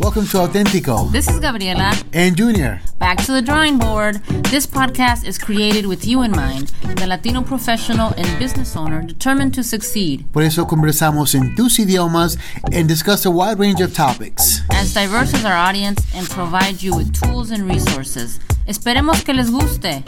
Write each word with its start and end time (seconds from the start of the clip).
Welcome 0.00 0.26
to 0.28 0.38
Authentico. 0.38 1.10
This 1.10 1.28
is 1.28 1.40
Gabriela. 1.40 1.94
And 2.12 2.36
Junior. 2.36 2.80
Back 2.98 3.18
to 3.24 3.32
the 3.32 3.40
drawing 3.40 3.78
board. 3.78 4.16
This 4.50 4.66
podcast 4.66 5.26
is 5.26 5.38
created 5.38 5.86
with 5.86 6.06
you 6.06 6.22
in 6.22 6.30
mind, 6.32 6.68
the 6.96 7.06
Latino 7.06 7.42
professional 7.42 8.12
and 8.16 8.38
business 8.38 8.76
owner 8.76 9.02
determined 9.02 9.54
to 9.54 9.62
succeed. 9.62 10.26
Por 10.32 10.42
eso 10.42 10.66
conversamos 10.66 11.34
en 11.34 11.54
tus 11.56 11.78
idiomas 11.78 12.36
and 12.72 12.86
discuss 12.86 13.24
a 13.24 13.30
wide 13.30 13.58
range 13.58 13.80
of 13.80 13.94
topics. 13.94 14.60
As 14.70 14.92
diverse 14.92 15.32
as 15.34 15.44
our 15.44 15.56
audience 15.56 16.04
and 16.14 16.28
provide 16.28 16.82
you 16.82 16.94
with 16.94 17.12
tools 17.12 17.50
and 17.50 17.66
resources. 17.66 18.40
Esperemos 18.66 19.24
que 19.24 19.32
les 19.32 19.50
guste. 19.50 20.04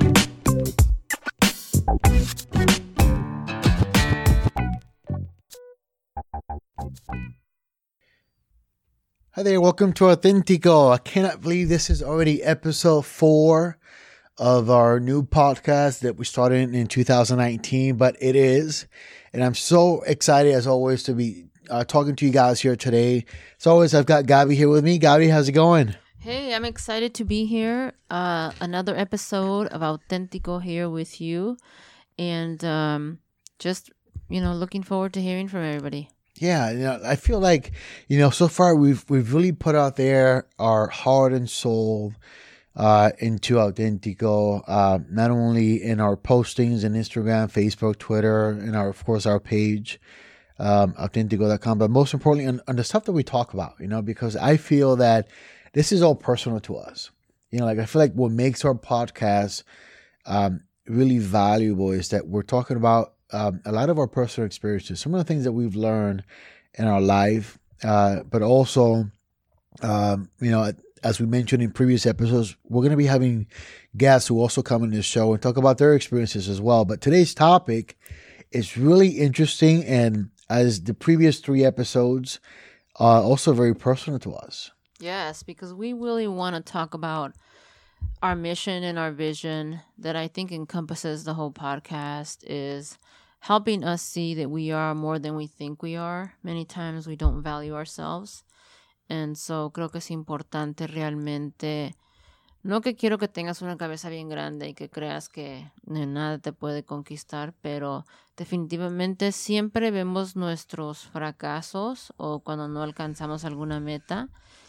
Hi 9.34 9.44
there, 9.44 9.60
welcome 9.60 9.92
to 9.94 10.04
Authentico. 10.04 10.92
I 10.92 10.98
cannot 10.98 11.40
believe 11.40 11.68
this 11.68 11.88
is 11.88 12.02
already 12.02 12.42
episode 12.42 13.06
four 13.06 13.78
of 14.36 14.68
our 14.70 14.98
new 14.98 15.22
podcast 15.22 16.00
that 16.00 16.16
we 16.16 16.24
started 16.24 16.74
in 16.74 16.86
2019, 16.88 17.96
but 17.96 18.16
it 18.20 18.34
is. 18.34 18.88
And 19.32 19.44
I'm 19.44 19.54
so 19.54 20.02
excited, 20.02 20.52
as 20.52 20.66
always, 20.66 21.04
to 21.04 21.14
be 21.14 21.46
uh, 21.70 21.84
talking 21.84 22.16
to 22.16 22.26
you 22.26 22.32
guys 22.32 22.60
here 22.60 22.74
today. 22.74 23.24
As 23.60 23.66
always, 23.68 23.94
I've 23.94 24.06
got 24.06 24.26
Gabby 24.26 24.56
here 24.56 24.68
with 24.68 24.82
me. 24.82 24.98
Gabby, 24.98 25.28
how's 25.28 25.48
it 25.48 25.52
going? 25.52 25.94
Hey, 26.18 26.54
I'm 26.54 26.64
excited 26.64 27.14
to 27.14 27.24
be 27.24 27.46
here. 27.46 27.92
Uh, 28.10 28.50
another 28.60 28.96
episode 28.96 29.68
of 29.68 29.80
Authentico 29.80 30.60
here 30.60 30.90
with 30.90 31.20
you. 31.20 31.56
And 32.18 32.62
um, 32.64 33.20
just, 33.60 33.90
you 34.28 34.40
know, 34.40 34.54
looking 34.54 34.82
forward 34.82 35.12
to 35.14 35.22
hearing 35.22 35.46
from 35.46 35.62
everybody 35.62 36.10
yeah, 36.40 36.70
you 36.70 36.78
know, 36.78 37.00
I 37.04 37.16
feel 37.16 37.38
like 37.38 37.72
you 38.08 38.18
know 38.18 38.30
so 38.30 38.48
far 38.48 38.74
we've 38.74 39.04
we've 39.10 39.34
really 39.34 39.52
put 39.52 39.74
out 39.74 39.96
there 39.96 40.46
our 40.58 40.88
heart 40.88 41.34
and 41.34 41.48
soul 41.48 42.14
uh, 42.74 43.10
into 43.18 43.56
Authentico, 43.56 44.62
uh, 44.66 45.00
not 45.10 45.30
only 45.30 45.82
in 45.82 46.00
our 46.00 46.16
postings 46.16 46.82
in 46.82 46.94
Instagram, 46.94 47.52
Facebook, 47.52 47.98
Twitter, 47.98 48.48
and 48.48 48.74
our 48.74 48.88
of 48.88 49.04
course 49.04 49.26
our 49.26 49.38
page, 49.38 50.00
um, 50.58 50.94
Authentico.com, 50.94 51.78
but 51.78 51.90
most 51.90 52.14
importantly 52.14 52.48
on, 52.48 52.60
on 52.66 52.76
the 52.76 52.84
stuff 52.84 53.04
that 53.04 53.12
we 53.12 53.22
talk 53.22 53.52
about. 53.52 53.74
You 53.78 53.88
know, 53.88 54.00
because 54.00 54.34
I 54.34 54.56
feel 54.56 54.96
that 54.96 55.28
this 55.74 55.92
is 55.92 56.00
all 56.00 56.14
personal 56.14 56.58
to 56.60 56.76
us. 56.76 57.10
You 57.50 57.58
know, 57.58 57.66
like 57.66 57.78
I 57.78 57.84
feel 57.84 58.00
like 58.00 58.14
what 58.14 58.32
makes 58.32 58.64
our 58.64 58.74
podcast 58.74 59.62
um, 60.24 60.62
really 60.86 61.18
valuable 61.18 61.92
is 61.92 62.08
that 62.08 62.28
we're 62.28 62.42
talking 62.42 62.78
about 62.78 63.12
um, 63.32 63.60
a 63.64 63.72
lot 63.72 63.90
of 63.90 63.98
our 63.98 64.06
personal 64.06 64.46
experiences, 64.46 65.00
some 65.00 65.14
of 65.14 65.18
the 65.18 65.24
things 65.24 65.44
that 65.44 65.52
we've 65.52 65.76
learned 65.76 66.24
in 66.74 66.86
our 66.86 67.00
life, 67.00 67.58
uh, 67.82 68.22
but 68.24 68.42
also, 68.42 69.10
um, 69.82 70.30
you 70.40 70.50
know, 70.50 70.72
as 71.02 71.18
we 71.20 71.26
mentioned 71.26 71.62
in 71.62 71.70
previous 71.70 72.06
episodes, 72.06 72.56
we're 72.68 72.82
going 72.82 72.90
to 72.90 72.96
be 72.96 73.06
having 73.06 73.46
guests 73.96 74.28
who 74.28 74.38
also 74.38 74.62
come 74.62 74.82
in 74.84 74.90
this 74.90 75.06
show 75.06 75.32
and 75.32 75.42
talk 75.42 75.56
about 75.56 75.78
their 75.78 75.94
experiences 75.94 76.48
as 76.48 76.60
well. 76.60 76.84
But 76.84 77.00
today's 77.00 77.34
topic 77.34 77.98
is 78.50 78.76
really 78.76 79.08
interesting, 79.08 79.84
and 79.84 80.30
as 80.48 80.82
the 80.82 80.94
previous 80.94 81.40
three 81.40 81.64
episodes, 81.64 82.40
are 82.96 83.22
also 83.22 83.52
very 83.52 83.74
personal 83.74 84.18
to 84.18 84.34
us. 84.34 84.70
Yes, 84.98 85.42
because 85.42 85.72
we 85.72 85.94
really 85.94 86.28
want 86.28 86.54
to 86.56 86.72
talk 86.72 86.92
about 86.92 87.32
our 88.22 88.36
mission 88.36 88.82
and 88.84 88.98
our 88.98 89.10
vision 89.10 89.80
that 89.96 90.16
I 90.16 90.28
think 90.28 90.52
encompasses 90.52 91.24
the 91.24 91.34
whole 91.34 91.50
podcast 91.50 92.44
is 92.46 92.98
helping 93.40 93.84
us 93.84 94.02
see 94.02 94.34
that 94.34 94.48
we 94.48 94.70
are 94.70 94.94
more 94.94 95.18
than 95.18 95.34
we 95.34 95.46
think 95.46 95.82
we 95.82 95.96
are. 95.96 96.34
Many 96.42 96.64
times 96.64 97.06
we 97.06 97.16
don't 97.16 97.42
value 97.42 97.74
ourselves. 97.74 98.44
And 99.08 99.36
so 99.36 99.70
creo 99.70 99.90
que 99.90 99.98
es 99.98 100.10
importante 100.12 100.86
realmente, 100.86 101.96
no 102.62 102.80
que 102.80 102.94
quiero 102.94 103.18
que 103.18 103.26
tengas 103.26 103.60
una 103.60 103.76
cabeza 103.76 104.08
bien 104.08 104.28
grande 104.28 104.68
y 104.68 104.74
que 104.74 104.88
creas 104.88 105.28
que 105.28 105.72
nada 105.84 106.38
te 106.38 106.52
puede 106.52 106.84
conquistar, 106.84 107.52
pero 107.60 108.06
definitivamente 108.36 109.32
siempre 109.32 109.90
vemos 109.90 110.36
nuestros 110.36 111.06
fracasos 111.06 112.12
o 112.18 112.38
cuando 112.38 112.68
no 112.68 112.82
alcanzamos 112.82 113.44
alguna 113.44 113.80
meta 113.80 114.28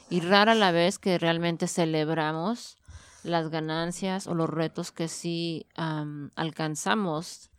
y 0.10 0.22
rara 0.22 0.56
la 0.56 0.72
vez 0.72 0.98
que 0.98 1.20
realmente 1.20 1.68
celebramos 1.68 2.78
las 3.24 3.50
ganancias 3.50 4.26
o 4.26 4.34
los 4.34 4.50
retos 4.50 4.92
que 4.92 5.08
sí 5.08 5.68
alcanzamos 5.76 7.51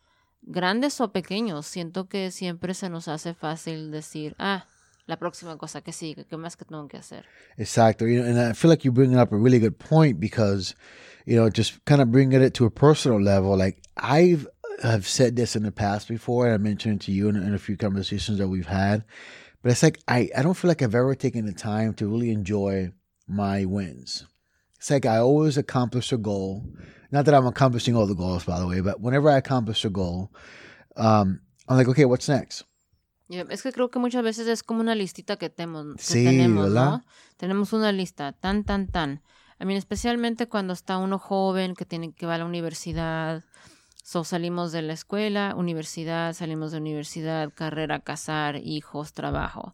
grandes 0.42 1.00
o 1.00 1.12
pequeños, 1.12 1.66
siento 1.66 2.08
que 2.08 2.30
siempre 2.30 2.74
se 2.74 2.90
nos 2.90 3.08
hace 3.08 3.34
fácil 3.34 3.90
decir, 3.90 4.34
ah, 4.38 4.66
la 5.06 5.18
próxima 5.18 5.56
cosa 5.56 5.80
que 5.80 5.92
sigue, 5.92 6.26
¿qué 6.26 6.36
más 6.36 6.56
que 6.56 6.64
tengo 6.64 6.86
que 6.88 6.96
hacer? 6.96 7.24
Exacto. 7.56 8.06
You 8.06 8.22
know, 8.22 8.28
and 8.28 8.38
I 8.38 8.52
feel 8.52 8.70
like 8.70 8.84
you're 8.84 8.94
bringing 8.94 9.18
up 9.18 9.32
a 9.32 9.36
really 9.36 9.58
good 9.58 9.78
point 9.78 10.20
because, 10.20 10.74
you 11.26 11.36
know, 11.36 11.48
just 11.50 11.84
kind 11.84 12.00
of 12.00 12.10
bringing 12.10 12.40
it 12.42 12.54
to 12.54 12.66
a 12.66 12.70
personal 12.70 13.20
level. 13.20 13.56
Like 13.56 13.82
I've 13.96 14.46
have 14.82 15.06
said 15.06 15.36
this 15.36 15.54
in 15.54 15.62
the 15.62 15.72
past 15.72 16.08
before, 16.08 16.46
and 16.46 16.54
I 16.54 16.58
mentioned 16.58 17.02
it 17.02 17.06
to 17.06 17.12
you 17.12 17.28
in, 17.28 17.36
in 17.36 17.54
a 17.54 17.58
few 17.58 17.76
conversations 17.76 18.38
that 18.38 18.48
we've 18.48 18.66
had. 18.66 19.04
But 19.62 19.72
it's 19.72 19.82
like 19.82 20.00
I, 20.08 20.28
I 20.36 20.42
don't 20.42 20.54
feel 20.54 20.68
like 20.68 20.82
I've 20.82 20.94
ever 20.94 21.14
taken 21.14 21.46
the 21.46 21.52
time 21.52 21.94
to 21.94 22.06
really 22.06 22.30
enjoy 22.30 22.92
my 23.28 23.64
wins. 23.64 24.26
It's 24.82 24.90
like 24.90 25.06
I 25.06 25.18
always 25.18 25.56
accomplish 25.56 26.10
a 26.12 26.18
goal 26.18 26.66
not 27.12 27.26
that 27.26 27.34
I'm 27.34 27.46
accomplishing 27.46 27.94
all 27.94 28.06
the 28.06 28.14
goals, 28.14 28.44
by 28.44 28.58
the 28.58 28.66
way, 28.66 28.80
but 28.80 29.00
whenever 29.00 29.28
I 29.28 29.36
accomplish 29.36 29.84
a 29.84 29.90
goal, 29.90 30.32
um, 30.96 31.40
I'm 31.68 31.76
like, 31.76 31.86
okay, 31.88 32.06
what's 32.06 32.28
next? 32.28 32.64
Yeah, 33.28 33.44
es 33.50 33.62
que 33.62 33.70
creo 33.70 33.90
que 33.90 33.98
muchas 33.98 34.24
veces 34.24 34.48
es 34.48 34.62
como 34.62 34.80
una 34.80 34.94
listita 34.94 35.36
que, 35.36 35.50
temo, 35.50 35.94
que 35.94 36.02
sí, 36.02 36.24
tenemos, 36.24 36.64
¿verdad? 36.64 36.90
¿no? 36.90 37.04
Tenemos 37.36 37.72
una 37.72 37.92
lista, 37.92 38.32
tan, 38.32 38.64
tan, 38.64 38.88
tan. 38.88 39.22
I 39.60 39.66
mean, 39.66 39.76
especialmente 39.76 40.48
cuando 40.48 40.72
está 40.72 40.96
uno 40.96 41.18
joven 41.18 41.74
que 41.74 41.84
tiene 41.84 42.12
que 42.14 42.26
va 42.26 42.34
a 42.34 42.38
la 42.38 42.46
universidad. 42.46 43.44
So, 44.02 44.24
salimos 44.24 44.72
de 44.72 44.82
la 44.82 44.94
escuela, 44.94 45.54
universidad, 45.56 46.32
salimos 46.32 46.72
de 46.72 46.78
universidad, 46.78 47.52
carrera, 47.54 48.00
casar, 48.00 48.56
hijos, 48.56 49.12
trabajo. 49.12 49.72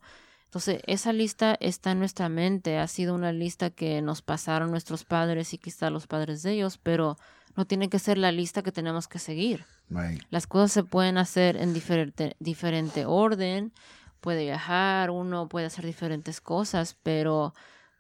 Entonces, 0.49 0.81
esa 0.87 1.13
lista 1.13 1.59
está 1.61 1.91
en 1.91 1.99
nuestra 1.99 2.31
mente, 2.31 2.79
ha 2.79 2.87
sido 2.87 3.15
una 3.15 3.33
lista 3.33 3.69
que 3.69 4.01
nos 4.01 4.23
pasaron 4.23 4.71
nuestros 4.71 5.05
padres 5.05 5.53
y 5.53 5.59
quizá 5.59 5.91
los 5.91 6.07
padres 6.07 6.43
de 6.43 6.53
ellos, 6.53 6.79
pero 6.83 7.19
no 7.55 7.67
tiene 7.67 7.91
que 7.91 7.99
ser 7.99 8.17
la 8.17 8.33
lista 8.33 8.63
que 8.63 8.73
tenemos 8.73 9.09
que 9.09 9.19
seguir. 9.19 9.67
Las 10.31 10.47
cosas 10.47 10.73
se 10.73 10.85
pueden 10.85 11.19
hacer 11.19 11.59
en 11.59 11.75
diferente, 11.75 12.35
diferente 12.39 13.05
orden, 13.05 13.75
puede 14.23 14.45
viajar, 14.45 15.11
uno 15.11 15.51
puede 15.51 15.67
hacer 15.67 15.85
diferentes 15.85 16.41
cosas, 16.41 16.97
pero 17.03 17.53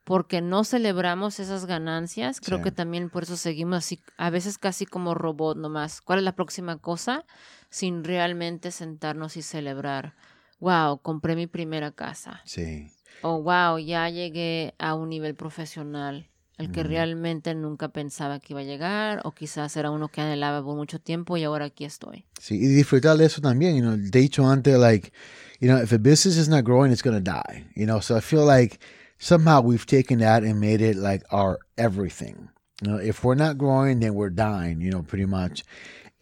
porque 0.04 0.41
no 0.41 0.65
celebramos 0.65 1.41
esas 1.41 1.66
ganancias, 1.66 2.41
creo 2.41 2.62
que 2.62 2.72
también 2.72 3.10
por 3.10 3.25
eso 3.25 3.36
seguimos 3.36 3.76
así, 3.76 4.00
a 4.16 4.30
veces 4.30 4.56
casi 4.56 4.86
como 4.86 5.15
robot 5.15 5.59
nomás. 5.59 6.00
¿Cuál 6.00 6.20
es 6.20 6.25
la 6.25 6.34
próxima 6.34 6.78
cosa? 6.78 7.26
Sin 7.69 8.04
realmente 8.04 8.70
sentarnos 8.70 9.36
y 9.36 9.42
celebrar 9.42 10.15
wow, 10.60 11.00
compré 11.00 11.36
mi 11.36 11.46
primera 11.46 11.92
casa. 11.92 12.41
Sí. 12.44 12.91
O 13.22 13.42
wow, 13.42 13.78
ya 13.78 14.08
llegué 14.10 14.74
a 14.78 14.94
un 14.94 15.08
nivel 15.08 15.34
profesional, 15.34 16.28
el 16.56 16.72
que 16.72 16.82
realmente 16.82 17.54
nunca 17.54 17.88
pensaba 17.88 18.41
que 18.41 18.52
iba 18.52 18.60
a 18.60 18.64
llegar, 18.64 19.20
o 19.24 19.32
quizás 19.32 19.76
era 19.76 19.91
uno 19.91 20.08
que 20.08 20.20
anhelaba 20.20 20.62
por 20.62 20.76
mucho 20.76 21.00
tiempo 21.00 21.36
y 21.36 21.44
ahora 21.44 21.66
aquí 21.66 21.84
estoy. 21.84 22.26
Sí, 22.41 22.56
y 22.56 22.66
disfrutar 22.66 23.16
de 23.16 23.26
eso 23.26 23.41
también, 23.41 23.76
you 23.76 23.82
know, 23.82 23.97
de 23.97 24.20
hecho 24.20 24.48
antes, 24.48 24.76
like, 24.78 25.12
you 25.60 25.68
know, 25.68 25.80
if 25.80 25.92
a 25.92 25.98
business 25.98 26.36
is 26.36 26.48
not 26.48 26.64
growing, 26.64 26.92
it's 26.92 27.02
going 27.02 27.16
to 27.16 27.22
die, 27.22 27.64
you 27.74 27.86
know, 27.86 28.00
so 28.00 28.16
I 28.16 28.20
feel 28.20 28.44
like 28.44 28.80
somehow 29.18 29.60
we've 29.60 29.86
taken 29.86 30.18
that 30.20 30.42
and 30.42 30.60
made 30.60 30.80
it 30.80 30.97
like 30.97 31.24
our 31.30 31.58
everything. 31.76 32.48
You 32.82 32.92
know, 32.92 32.98
if 32.98 33.24
we're 33.24 33.34
not 33.34 33.58
growing, 33.58 34.00
then 34.00 34.14
we're 34.14 34.30
dying, 34.30 34.80
you 34.80 34.91
know, 34.91 35.02
pretty 35.02 35.26
much. 35.26 35.64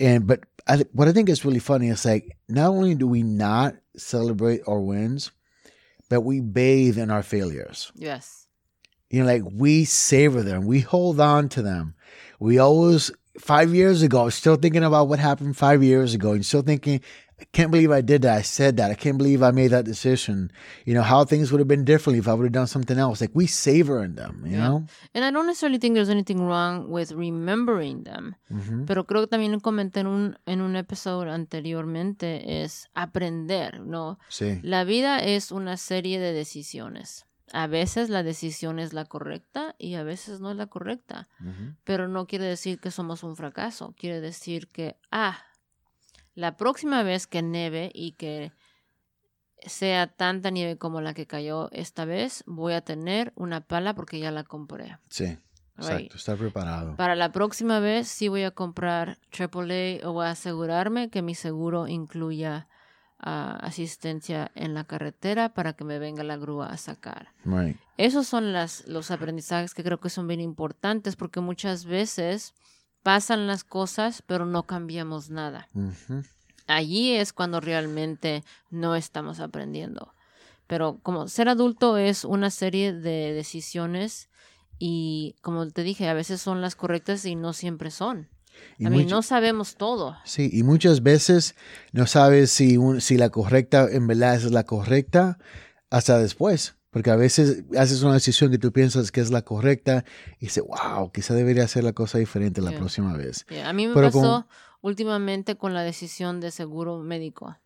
And, 0.01 0.27
but 0.27 0.41
I, 0.67 0.85
what 0.93 1.09
I 1.09 1.13
think 1.13 1.29
is 1.29 1.45
really 1.45 1.61
funny 1.61 1.89
is 1.89 2.05
like, 2.05 2.37
not 2.49 2.71
only 2.71 2.95
do 2.95 3.07
we 3.07 3.23
not 3.23 3.77
celebrate 3.97 4.63
our 4.67 4.81
wins, 4.81 5.31
but 6.09 6.23
we 6.23 6.41
bathe 6.41 6.99
in 6.99 7.11
our 7.11 7.23
failures. 7.23 7.93
Yes. 7.95 8.47
You 9.11 9.21
know, 9.21 9.27
like 9.27 9.43
we 9.45 9.85
savor 9.85 10.43
them, 10.43 10.67
we 10.67 10.81
hold 10.81 11.21
on 11.21 11.49
to 11.51 11.63
them. 11.63 11.95
We 12.41 12.59
always, 12.59 13.13
five 13.39 13.75
years 13.75 14.03
ago, 14.03 14.29
still 14.29 14.57
thinking 14.57 14.83
about 14.83 15.09
what 15.09 15.19
happened 15.19 15.57
five 15.57 15.83
years 15.83 16.15
ago, 16.15 16.33
and 16.33 16.45
still 16.45 16.63
thinking, 16.63 17.01
I 17.39 17.45
can't 17.53 17.71
believe 17.71 17.91
I 17.91 18.01
did 18.01 18.23
that. 18.23 18.39
I 18.39 18.43
said 18.43 18.79
that. 18.79 18.91
I 18.91 18.95
can't 18.95 19.19
believe 19.19 19.43
I 19.43 19.51
made 19.51 19.69
that 19.69 19.85
decision. 19.85 20.51
You 20.87 20.95
know, 20.95 21.03
how 21.03 21.25
things 21.25 21.53
would 21.53 21.59
have 21.59 21.69
been 21.69 21.85
differently 21.85 22.19
if 22.19 22.29
I 22.29 22.33
would 22.33 22.45
have 22.45 22.53
done 22.53 22.67
something 22.67 22.99
else. 22.99 23.21
Like 23.21 23.33
we 23.35 23.47
savor 23.47 24.03
in 24.03 24.15
them, 24.15 24.43
you 24.47 24.57
yeah. 24.57 24.69
know? 24.69 24.87
And 25.15 25.23
I 25.23 25.31
don't 25.31 25.47
necessarily 25.47 25.79
think 25.79 25.95
there's 25.95 26.09
anything 26.09 26.41
wrong 26.41 26.89
with 26.89 27.13
remembering 27.13 28.05
them. 28.05 28.37
Mm-hmm. 28.51 28.87
Pero 28.87 29.05
creo 29.05 29.21
que 29.21 29.27
también 29.27 29.61
comenté 29.61 30.01
en 30.01 30.07
un, 30.07 30.39
en 30.47 30.63
un 30.63 30.77
episodio 30.77 31.31
anteriormente 31.31 32.63
es 32.63 32.89
aprender, 32.95 33.81
¿no? 33.81 34.19
Sí. 34.31 34.59
La 34.63 34.85
vida 34.85 35.19
es 35.19 35.53
una 35.53 35.77
serie 35.77 36.19
de 36.19 36.33
decisiones. 36.33 37.27
A 37.53 37.67
veces 37.69 38.09
la 38.09 38.23
decisión 38.23 38.79
es 38.79 38.93
la 38.93 39.05
correcta 39.05 39.77
y 39.79 39.95
a 39.95 40.03
veces 40.03 40.41
no 40.41 40.51
es 40.51 40.57
la 40.57 40.67
correcta. 40.67 41.29
Mm-hmm. 41.41 41.77
Pero 41.85 42.09
no 42.09 42.27
quiere 42.27 42.47
decir 42.47 42.81
que 42.81 42.91
somos 42.91 43.23
un 43.23 43.37
fracaso. 43.37 43.95
Quiere 43.97 44.21
decir 44.21 44.69
que, 44.69 44.97
ah, 45.13 45.39
la 46.37 46.57
próxima 46.57 47.03
vez 47.03 47.27
que 47.27 47.43
neve 47.43 47.91
y 47.93 48.13
que 48.13 48.53
sea 49.65 50.07
tanta 50.07 50.51
nieve 50.51 50.77
como 50.77 51.01
la 51.01 51.15
que 51.15 51.27
cayó 51.27 51.71
esta 51.73 52.05
vez, 52.05 52.45
voy 52.47 52.75
a 52.75 52.83
tener 52.83 53.33
una 53.35 53.63
pala 53.63 53.95
porque 53.95 54.21
ya 54.21 54.31
la 54.31 54.45
compré. 54.45 54.99
Sí. 55.09 55.39
Exacto, 55.79 56.17
estar 56.17 56.39
preparado. 56.39 56.97
Para 56.97 57.15
la 57.17 57.33
próxima 57.33 57.81
vez 57.81 58.09
sí 58.09 58.29
voy 58.29 58.45
a 58.45 58.51
comprar 58.51 59.19
AAA 59.31 60.09
o 60.09 60.13
voy 60.13 60.27
a 60.27 60.31
asegurarme 60.31 61.11
que 61.11 61.21
mi 61.21 61.35
seguro 61.35 61.87
incluya 61.87 62.69
ah, 63.19 63.59
asistencia 63.61 64.51
en 64.55 64.73
la 64.73 64.85
carretera 64.85 65.53
para 65.53 65.75
que 65.75 65.85
me 65.85 65.99
venga 65.99 66.23
la 66.23 66.39
grúa 66.39 66.69
a 66.69 66.79
sacar. 66.79 67.35
Esos 67.99 68.27
son 68.27 68.55
las, 68.55 68.87
los 68.87 69.11
aprendizajes 69.11 69.75
que 69.75 69.85
creo 69.85 70.01
que 70.01 70.09
son 70.09 70.27
bien 70.27 70.41
importantes 70.41 71.15
porque 71.15 71.41
muchas 71.41 71.85
veces 71.85 72.55
pasan 73.07 73.47
las 73.47 73.63
cosas 73.63 74.25
pero 74.27 74.47
no 74.47 74.65
cambiamos 74.65 75.31
nada. 75.31 75.69
Allí 76.67 77.13
es 77.13 77.33
cuando 77.33 77.61
realmente 77.61 78.43
no 78.69 78.97
estamos 78.97 79.39
aprendiendo. 79.39 80.13
Pero 80.67 80.99
como 81.05 81.29
ser 81.29 81.49
adulto 81.49 81.99
es 81.99 82.25
una 82.25 82.51
serie 82.51 82.93
de 82.93 83.33
decisiones 83.33 84.29
y 84.81 85.37
como 85.41 85.69
te 85.71 85.85
dije, 85.85 86.09
a 86.09 86.15
veces 86.15 86.43
son 86.43 86.61
las 86.61 86.75
correctas 86.75 87.25
y 87.27 87.37
no 87.37 87.53
siempre 87.53 87.93
son. 87.93 88.29
a 88.85 88.91
mí 88.91 89.05
no 89.05 89.23
sabemos 89.23 89.77
todo. 89.77 90.17
Sí, 90.25 90.51
y 90.53 90.65
muchas 90.65 91.05
veces 91.05 91.55
no 91.93 92.09
sabes 92.09 92.51
si, 92.51 92.77
si 92.99 93.19
la 93.19 93.31
correcta 93.31 93.87
en 93.89 94.09
verdad 94.09 94.35
es 94.35 94.51
la 94.51 94.65
correcta 94.65 95.39
hasta 95.91 96.19
después. 96.19 96.75
Porque 96.97 97.11
a 97.11 97.17
veces 97.17 97.63
haces 97.77 98.03
una 98.03 98.15
decisión 98.15 98.51
que 98.51 98.57
tú 98.57 98.73
piensas 98.73 99.13
que 99.13 99.21
es 99.21 99.31
la 99.31 99.43
correcta 99.43 100.07
y 100.41 100.47
dices, 100.47 100.65
wow, 100.67 101.13
quizá 101.13 101.35
debería 101.35 101.65
hacer 101.65 101.85
la 101.85 101.93
cosa 101.93 102.17
diferente 102.17 102.63
la 102.63 102.73
próxima 102.73 103.15
vez. 103.15 103.45
A 103.63 103.75
mí 103.75 103.87
me 103.87 103.93
pasó 103.93 104.49
últimamente 104.81 105.59
con 105.59 105.75
la 105.75 105.83
decisión 105.83 106.41
de 106.41 106.51
seguro 106.51 106.97
médico. 107.01 107.59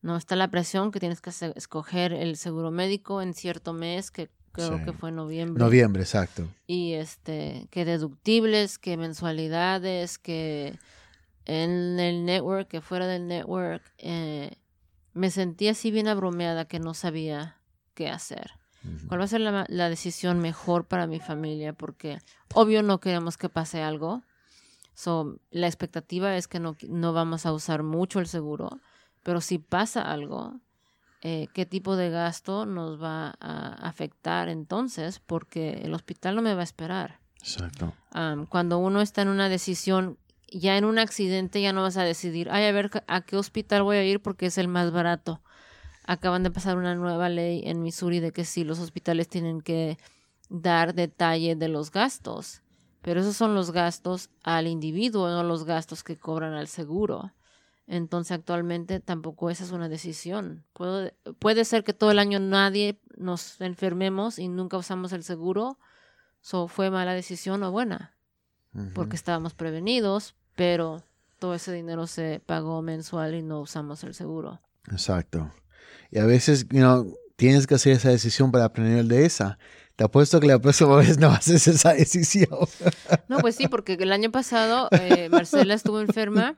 No 0.00 0.16
está 0.16 0.36
la 0.36 0.48
presión 0.48 0.92
que 0.92 1.00
tienes 1.00 1.20
que 1.20 1.32
escoger 1.56 2.12
el 2.12 2.36
seguro 2.36 2.70
médico 2.70 3.20
en 3.20 3.34
cierto 3.34 3.72
mes 3.72 4.12
que 4.12 4.30
creo 4.52 4.84
que 4.84 4.92
fue 4.92 5.10
noviembre. 5.10 5.60
Noviembre, 5.60 6.02
exacto. 6.02 6.46
Y 6.68 6.92
este, 6.92 7.66
que 7.72 7.84
deductibles, 7.84 8.78
que 8.78 8.96
mensualidades, 8.96 10.18
que 10.18 10.78
en 11.46 11.98
el 11.98 12.24
network, 12.24 12.68
que 12.68 12.80
fuera 12.80 13.08
del 13.08 13.26
network, 13.26 13.82
eh, 13.98 14.52
me 15.14 15.32
sentí 15.32 15.66
así 15.66 15.90
bien 15.90 16.06
abrumeada 16.06 16.64
que 16.66 16.78
no 16.78 16.94
sabía 16.94 17.56
qué 17.94 18.08
hacer. 18.08 18.52
¿Cuál 19.06 19.20
va 19.20 19.24
a 19.24 19.28
ser 19.28 19.40
la, 19.40 19.64
la, 19.68 19.88
decisión 19.88 20.40
mejor 20.40 20.86
para 20.86 21.06
mi 21.06 21.20
familia? 21.20 21.72
Porque 21.72 22.18
obvio 22.52 22.82
no 22.82 22.98
queremos 22.98 23.36
que 23.36 23.48
pase 23.48 23.80
algo. 23.80 24.22
So, 24.94 25.38
la 25.50 25.68
expectativa 25.68 26.36
es 26.36 26.48
que 26.48 26.58
no, 26.58 26.76
no 26.88 27.12
vamos 27.12 27.46
a 27.46 27.52
usar 27.52 27.82
mucho 27.82 28.18
el 28.18 28.26
seguro, 28.26 28.80
pero 29.22 29.40
si 29.40 29.58
pasa 29.58 30.02
algo, 30.02 30.60
eh, 31.22 31.46
qué 31.54 31.66
tipo 31.66 31.94
de 31.94 32.10
gasto 32.10 32.66
nos 32.66 33.00
va 33.00 33.36
a 33.38 33.74
afectar 33.74 34.48
entonces, 34.48 35.20
porque 35.20 35.82
el 35.84 35.94
hospital 35.94 36.34
no 36.34 36.42
me 36.42 36.54
va 36.54 36.62
a 36.62 36.64
esperar. 36.64 37.20
Exacto. 37.40 37.92
cuando 38.48 38.78
uno 38.78 39.00
está 39.00 39.22
en 39.22 39.28
una 39.28 39.48
decisión, 39.48 40.16
ya 40.48 40.76
en 40.76 40.84
un 40.84 40.98
accidente, 40.98 41.60
ya 41.60 41.72
no 41.72 41.82
vas 41.82 41.96
a 41.96 42.04
decidir, 42.04 42.48
ay, 42.50 42.66
a 42.66 42.72
ver 42.72 42.90
a 43.08 43.20
qué 43.22 43.36
hospital 43.36 43.82
voy 43.82 43.96
a 43.96 44.04
ir 44.04 44.20
porque 44.20 44.46
es 44.46 44.58
el 44.58 44.68
más 44.68 44.92
barato. 44.92 45.40
Acaban 46.04 46.42
de 46.42 46.50
pasar 46.50 46.76
una 46.76 46.94
nueva 46.94 47.28
ley 47.28 47.62
en 47.64 47.82
Missouri 47.82 48.20
de 48.20 48.32
que 48.32 48.44
sí, 48.44 48.64
los 48.64 48.78
hospitales 48.78 49.28
tienen 49.28 49.60
que 49.60 49.98
dar 50.48 50.94
detalle 50.94 51.56
de 51.56 51.68
los 51.68 51.90
gastos, 51.90 52.62
pero 53.00 53.20
esos 53.20 53.36
son 53.36 53.54
los 53.54 53.70
gastos 53.70 54.30
al 54.42 54.66
individuo, 54.66 55.28
no 55.28 55.42
los 55.42 55.64
gastos 55.64 56.04
que 56.04 56.18
cobran 56.18 56.52
al 56.52 56.68
seguro. 56.68 57.32
Entonces 57.86 58.32
actualmente 58.32 59.00
tampoco 59.00 59.50
esa 59.50 59.64
es 59.64 59.72
una 59.72 59.88
decisión. 59.88 60.64
Puede 61.38 61.64
ser 61.64 61.84
que 61.84 61.92
todo 61.92 62.10
el 62.10 62.18
año 62.18 62.38
nadie 62.38 63.00
nos 63.16 63.60
enfermemos 63.60 64.38
y 64.38 64.48
nunca 64.48 64.76
usamos 64.76 65.12
el 65.12 65.24
seguro. 65.24 65.78
So, 66.40 66.68
fue 66.68 66.90
mala 66.90 67.12
decisión 67.14 67.62
o 67.62 67.70
buena. 67.72 68.14
Porque 68.94 69.16
estábamos 69.16 69.52
prevenidos, 69.52 70.34
pero 70.54 71.02
todo 71.38 71.54
ese 71.54 71.72
dinero 71.72 72.06
se 72.06 72.40
pagó 72.44 72.80
mensual 72.82 73.34
y 73.34 73.42
no 73.42 73.60
usamos 73.60 74.02
el 74.04 74.14
seguro. 74.14 74.60
Exacto. 74.90 75.50
Y 76.10 76.18
a 76.18 76.26
veces, 76.26 76.66
you 76.70 77.18
tienes 77.36 77.66
que 77.66 77.74
hacer 77.74 77.94
esa 77.94 78.10
decisión 78.10 78.52
para 78.52 78.66
aprender 78.66 79.04
de 79.06 79.24
esa. 79.24 79.58
Te 79.96 80.04
apuesto 80.04 80.40
que 80.40 80.46
la 80.46 80.58
próxima 80.58 80.96
vez 80.98 81.18
no 81.18 81.30
haces 81.30 81.66
esa 81.68 81.94
decisión. 81.94 82.68
No, 83.28 83.38
pues 83.38 83.56
sí, 83.56 83.68
porque 83.68 83.94
el 83.94 84.12
año 84.12 84.30
pasado 84.30 84.88
eh, 84.92 85.28
Marcela 85.28 85.74
estuvo 85.74 86.00
enferma 86.00 86.56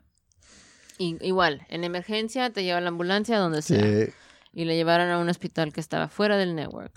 igual, 0.98 1.66
en 1.68 1.84
emergencia 1.84 2.50
te 2.50 2.62
lleva 2.62 2.80
la 2.80 2.88
ambulancia 2.88 3.38
donde 3.38 3.62
sea. 3.62 4.08
Y 4.52 4.66
le 4.66 4.76
llevaron 4.76 5.10
a 5.10 5.18
un 5.18 5.28
hospital 5.28 5.72
que 5.72 5.80
estaba 5.80 6.08
fuera 6.08 6.36
del 6.36 6.54
network. 6.54 6.92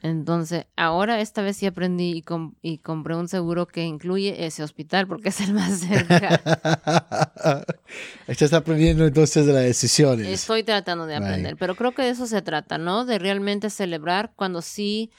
Entonces, 0.00 0.66
ahora 0.76 1.20
esta 1.20 1.42
vez 1.42 1.56
sí 1.56 1.66
aprendí 1.66 2.22
y, 2.24 2.24
y, 2.62 2.78
compré 2.78 3.16
un 3.16 3.26
seguro 3.26 3.66
que 3.66 3.82
incluye 3.82 4.46
ese 4.46 4.62
hospital 4.62 5.08
porque 5.08 5.30
es 5.30 5.40
el 5.40 5.54
más 5.54 5.80
cerca. 5.80 6.40
Estás 8.28 8.52
aprendiendo 8.52 9.04
entonces 9.04 9.44
de 9.44 9.52
las 9.52 9.64
decisiones. 9.64 10.28
Estoy 10.28 10.62
tratando 10.62 11.06
de 11.06 11.16
aprender, 11.16 11.56
pero 11.56 11.74
creo 11.74 11.92
que 11.92 12.02
de 12.02 12.10
eso 12.10 12.28
se 12.28 12.42
trata, 12.42 12.78
¿no? 12.78 13.04
De 13.04 13.18
realmente 13.18 13.70
celebrar 13.70 14.32
cuando 14.36 14.62
sí 14.62 15.10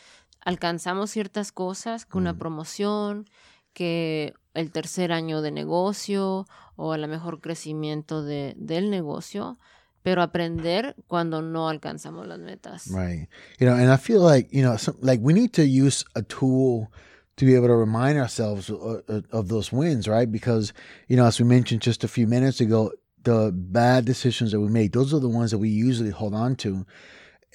alcanzamos 0.41 1.11
ciertas 1.11 1.51
cosas, 1.51 2.05
que 2.05 2.17
una 2.17 2.33
mm. 2.33 2.37
promoción, 2.37 3.29
que 3.73 4.33
el 4.53 4.71
tercer 4.71 5.11
año 5.11 5.41
de 5.41 5.51
negocio 5.51 6.47
o 6.77 6.93
a 6.93 6.97
lo 6.97 7.07
mejor 7.09 7.41
crecimiento 7.41 8.23
de, 8.23 8.53
del 8.57 8.89
negocio, 8.89 9.57
pero 10.03 10.21
aprender 10.21 10.95
cuando 11.07 11.41
no 11.41 11.69
alcanzamos 11.69 12.27
las 12.27 12.39
metas. 12.39 12.89
Right. 12.89 13.27
You 13.59 13.67
know, 13.67 13.75
and 13.75 13.91
I 13.91 13.97
feel 13.97 14.21
like, 14.21 14.47
you 14.51 14.63
know, 14.63 14.77
like 14.99 15.19
we 15.21 15.33
need 15.33 15.53
to 15.53 15.65
use 15.65 16.05
a 16.15 16.21
tool 16.21 16.91
to 17.37 17.45
be 17.45 17.55
able 17.55 17.67
to 17.67 17.75
remind 17.75 18.17
ourselves 18.17 18.69
of, 18.69 19.03
of 19.31 19.47
those 19.47 19.71
wins, 19.71 20.07
right? 20.07 20.29
Because, 20.29 20.73
you 21.07 21.15
know, 21.15 21.25
as 21.25 21.39
we 21.39 21.45
mentioned 21.45 21.81
just 21.81 22.03
a 22.03 22.07
few 22.07 22.27
minutes 22.27 22.59
ago, 22.59 22.91
the 23.23 23.51
bad 23.53 24.05
decisions 24.05 24.51
that 24.51 24.59
we 24.59 24.69
make, 24.69 24.91
those 24.91 25.13
are 25.13 25.19
the 25.19 25.29
ones 25.29 25.51
that 25.51 25.57
we 25.57 25.69
usually 25.69 26.09
hold 26.09 26.33
on 26.33 26.55
to 26.57 26.85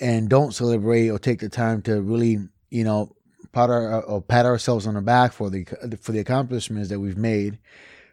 and 0.01 0.29
don't 0.29 0.55
celebrate 0.55 1.09
or 1.09 1.19
take 1.19 1.41
the 1.41 1.49
time 1.49 1.83
to 1.83 2.01
really, 2.01 2.39
you 2.71 2.85
know, 2.85 3.15
pat, 3.53 3.71
our, 3.71 4.03
or 4.03 4.21
pat 4.21 4.47
ourselves 4.47 4.87
on 4.87 4.95
the 4.95 5.01
back 5.01 5.33
for 5.33 5.51
the 5.51 5.65
for 6.01 6.13
the 6.13 6.19
accomplishments 6.19 6.89
that 6.89 7.01
we've 7.01 7.17
made. 7.17 7.59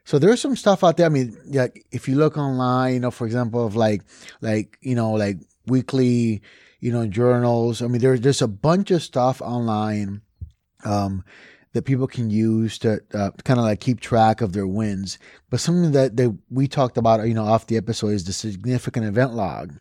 So 0.04 0.20
there's 0.20 0.42
some 0.42 0.56
stuff 0.56 0.84
out 0.84 0.98
there. 0.98 1.06
I 1.06 1.10
mean, 1.10 1.38
like 1.46 1.86
if 1.92 2.08
you 2.08 2.16
look 2.16 2.38
online, 2.38 2.96
you 2.96 3.00
know, 3.00 3.12
for 3.12 3.26
example, 3.26 3.66
of 3.66 3.76
like 3.76 4.02
like 4.42 4.78
you 4.82 4.96
know 4.96 5.12
like 5.12 5.38
weekly, 5.68 6.42
you 6.80 6.92
know, 6.92 7.06
journals. 7.08 7.82
I 7.82 7.88
mean, 7.88 8.02
there's 8.02 8.22
there's 8.22 8.42
a 8.42 8.48
bunch 8.48 8.92
of 8.92 9.04
stuff 9.04 9.42
online. 9.42 10.22
Um, 10.84 11.24
that 11.74 11.86
people 11.86 12.08
can 12.08 12.30
use 12.30 12.78
to 12.80 13.00
uh, 13.14 13.32
kind 13.46 13.58
of 13.58 13.66
like 13.66 13.80
keep 13.80 14.02
track 14.02 14.42
of 14.42 14.52
their 14.52 14.68
wins. 14.68 15.18
But 15.50 15.62
something 15.62 15.94
that, 15.94 16.18
that 16.18 16.38
we 16.50 16.68
talked 16.68 16.98
about, 16.98 17.26
you 17.26 17.34
know, 17.34 17.46
off 17.46 17.68
the 17.68 17.78
episode 17.78 18.10
is 18.10 18.26
the 18.26 18.34
significant 18.34 19.06
event 19.06 19.36
log 19.36 19.80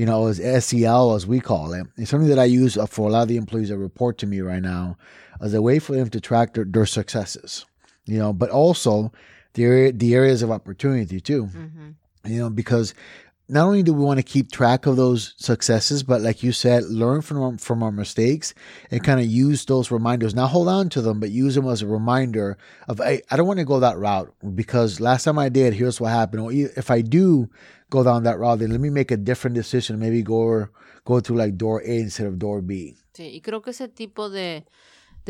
you 0.00 0.06
know, 0.06 0.28
as 0.28 0.64
SEL 0.64 1.14
as 1.14 1.26
we 1.26 1.40
call 1.40 1.74
it. 1.74 1.86
It's 1.98 2.10
something 2.10 2.30
that 2.30 2.38
I 2.38 2.44
use 2.44 2.78
for 2.88 3.06
a 3.06 3.12
lot 3.12 3.20
of 3.20 3.28
the 3.28 3.36
employees 3.36 3.68
that 3.68 3.76
report 3.76 4.16
to 4.18 4.26
me 4.26 4.40
right 4.40 4.62
now 4.62 4.96
as 5.42 5.52
a 5.52 5.60
way 5.60 5.78
for 5.78 5.94
them 5.94 6.08
to 6.08 6.20
track 6.22 6.54
their, 6.54 6.64
their 6.64 6.86
successes, 6.86 7.66
you 8.06 8.18
know, 8.18 8.32
but 8.32 8.48
also 8.48 9.12
the, 9.54 9.92
the 9.94 10.14
areas 10.14 10.42
of 10.42 10.50
opportunity 10.50 11.20
too, 11.20 11.46
mm-hmm. 11.46 11.90
you 12.24 12.38
know, 12.38 12.50
because 12.50 12.94
not 13.50 13.66
only 13.66 13.82
do 13.82 13.92
we 13.92 14.04
want 14.04 14.18
to 14.18 14.22
keep 14.22 14.52
track 14.52 14.86
of 14.86 14.96
those 14.96 15.34
successes, 15.36 16.04
but 16.04 16.20
like 16.20 16.42
you 16.42 16.52
said, 16.52 16.84
learn 16.84 17.20
from 17.20 17.42
our, 17.42 17.58
from 17.58 17.82
our 17.82 17.90
mistakes 17.90 18.54
and 18.92 19.02
kind 19.02 19.18
of 19.18 19.26
use 19.26 19.64
those 19.64 19.90
reminders. 19.90 20.34
Not 20.34 20.50
hold 20.50 20.68
on 20.68 20.88
to 20.90 21.02
them, 21.02 21.18
but 21.18 21.30
use 21.30 21.56
them 21.56 21.66
as 21.66 21.82
a 21.82 21.86
reminder 21.86 22.56
of, 22.86 22.98
hey, 22.98 23.22
I 23.28 23.36
don't 23.36 23.48
want 23.48 23.58
to 23.58 23.64
go 23.64 23.80
that 23.80 23.98
route 23.98 24.32
because 24.54 25.00
last 25.00 25.24
time 25.24 25.38
I 25.38 25.48
did, 25.48 25.74
here's 25.74 26.00
what 26.00 26.10
happened. 26.10 26.42
Or 26.42 26.52
if 26.52 26.92
I 26.92 27.00
do 27.00 27.50
go 27.90 28.04
down 28.04 28.22
that 28.22 28.38
route, 28.38 28.60
then 28.60 28.70
let 28.70 28.80
me 28.80 28.90
make 28.90 29.10
a 29.10 29.16
different 29.16 29.54
decision. 29.54 29.98
Maybe 29.98 30.22
go 30.22 30.68
go 31.04 31.18
to 31.18 31.34
like 31.34 31.56
door 31.56 31.82
A 31.82 31.98
instead 31.98 32.26
of 32.26 32.38
door 32.38 32.60
B. 32.62 32.96
Sí, 33.14 33.32
y 33.34 33.40
creo 33.40 33.62
que 33.62 33.70
ese 33.70 33.88
tipo 33.88 34.30
de, 34.30 34.64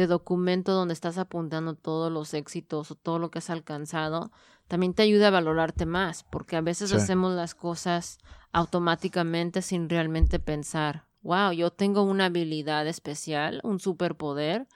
de 0.00 0.06
documento 0.06 0.72
donde 0.72 0.94
estás 0.94 1.18
apuntando 1.18 1.74
todos 1.74 2.10
los 2.10 2.32
éxitos 2.34 2.90
o 2.90 2.94
todo 2.94 3.18
lo 3.18 3.30
que 3.30 3.38
has 3.38 3.50
alcanzado, 3.50 4.32
también 4.66 4.94
te 4.94 5.02
ayuda 5.02 5.28
a 5.28 5.30
valorarte 5.30 5.84
más, 5.84 6.24
porque 6.24 6.56
a 6.56 6.60
veces 6.60 6.92
hacemos 6.92 7.32
las 7.34 7.54
cosas 7.54 8.18
automáticamente 8.52 9.62
sin 9.62 9.88
realmente 9.88 10.38
pensar, 10.38 11.04
wow, 11.22 11.52
yo 11.52 11.70
tengo 11.70 12.02
una 12.02 12.26
habilidad 12.26 12.86
especial, 12.86 13.60
un 13.62 13.78
superpoder. 13.78 14.66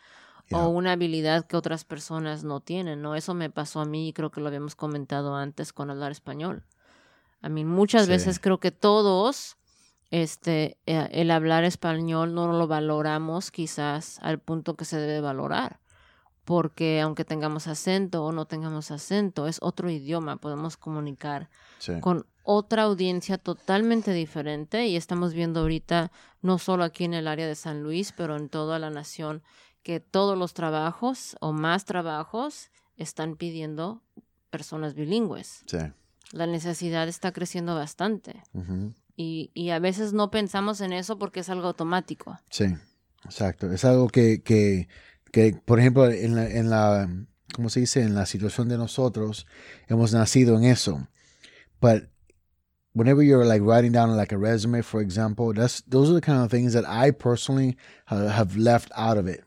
O 0.50 0.69
una 0.69 0.93
habilidad 0.93 1.47
que 1.47 1.57
otras 1.57 1.85
personas 1.85 2.45
no 2.45 2.61
tienen, 2.61 3.00
¿no? 3.00 3.14
Eso 3.14 3.33
me 3.33 3.49
pasó 3.49 3.81
a 3.81 3.87
mí 3.87 4.09
y 4.09 4.12
creo 4.12 4.31
que 4.31 4.43
lo 4.43 4.49
habíamos 4.49 4.75
comentado 4.76 5.35
antes 5.35 5.73
con 5.73 5.90
hablar 5.90 6.12
español. 6.12 6.64
A 7.40 7.49
mí 7.49 7.64
muchas 7.64 8.09
veces 8.09 8.38
creo 8.38 8.61
que 8.61 8.71
todos, 8.71 9.57
este, 10.23 10.78
eh, 10.87 11.09
el 11.11 11.33
hablar 11.33 11.64
español 11.64 12.35
no 12.35 12.52
lo 12.52 12.68
valoramos 12.68 13.50
quizás 13.50 14.21
al 14.23 14.38
punto 14.38 14.76
que 14.76 14.85
se 14.85 14.97
debe 14.97 15.21
valorar. 15.21 15.80
Porque 16.44 17.00
aunque 17.00 17.25
tengamos 17.25 17.66
acento 17.66 18.23
o 18.23 18.30
no 18.30 18.44
tengamos 18.44 18.92
acento, 18.92 19.49
es 19.49 19.59
otro 19.61 19.90
idioma, 19.90 20.37
podemos 20.37 20.76
comunicar 20.76 21.49
con 22.00 22.26
otra 22.44 22.83
audiencia 22.83 23.38
totalmente 23.38 24.12
diferente 24.12 24.87
y 24.87 24.97
estamos 24.97 25.35
viendo 25.35 25.61
ahorita, 25.61 26.12
no 26.42 26.59
solo 26.59 26.85
aquí 26.85 27.04
en 27.04 27.14
el 27.14 27.26
área 27.26 27.49
de 27.49 27.56
San 27.56 27.83
Luis, 27.83 28.12
pero 28.12 28.37
en 28.37 28.49
toda 28.50 28.78
la 28.78 28.90
nación, 28.90 29.42
que 29.83 29.99
todos 29.99 30.38
los 30.38 30.54
trabajos 30.54 31.35
o 31.40 31.52
más 31.52 31.87
trabajos 31.87 32.71
están 32.97 33.37
pidiendo 33.37 34.02
personas 34.50 34.94
bilingües. 34.94 35.64
Sí. 35.66 35.78
La 36.30 36.47
necesidad 36.47 37.09
está 37.09 37.33
creciendo 37.33 37.75
bastante. 37.75 38.42
Y, 39.16 39.50
y, 39.54 39.71
a 39.71 39.78
veces 39.78 40.12
no 40.12 40.30
pensamos 40.30 40.80
en 40.80 40.92
eso 40.92 41.18
porque 41.18 41.40
es 41.40 41.49
algo 41.49 41.68
automático. 41.68 42.38
Sí, 42.50 42.66
exacto. 43.25 43.71
Es 43.73 43.85
algo 43.85 44.09
que, 44.09 44.42
que, 44.42 44.88
que 45.33 45.56
por 45.64 45.78
ejemplo, 45.78 46.11
en 46.11 46.35
la, 46.35 46.50
en 46.50 46.71
la, 46.71 47.09
¿cómo 47.54 47.71
se 47.71 47.80
dice? 47.80 48.02
En 48.02 48.14
la 48.14 48.26
situación 48.26 48.68
de 48.68 48.78
nosotros, 48.78 49.47
hemos 49.88 50.12
nacido 50.12 50.56
en 50.56 50.64
eso. 50.64 51.06
But 51.80 52.09
whenever 52.94 53.23
you're 53.23 53.44
like 53.44 53.62
writing 53.62 53.92
down 53.92 54.16
like 54.16 54.33
a 54.33 54.38
resume, 54.38 54.83
for 54.83 55.00
example, 55.00 55.52
that's 55.52 55.83
those 55.83 56.11
are 56.11 56.14
the 56.14 56.21
kind 56.21 56.42
of 56.42 56.50
things 56.50 56.73
that 56.73 56.88
I 56.88 57.11
personally 57.11 57.76
have 58.06 58.56
left 58.56 58.90
out 58.97 59.18
of 59.18 59.28
it. 59.28 59.44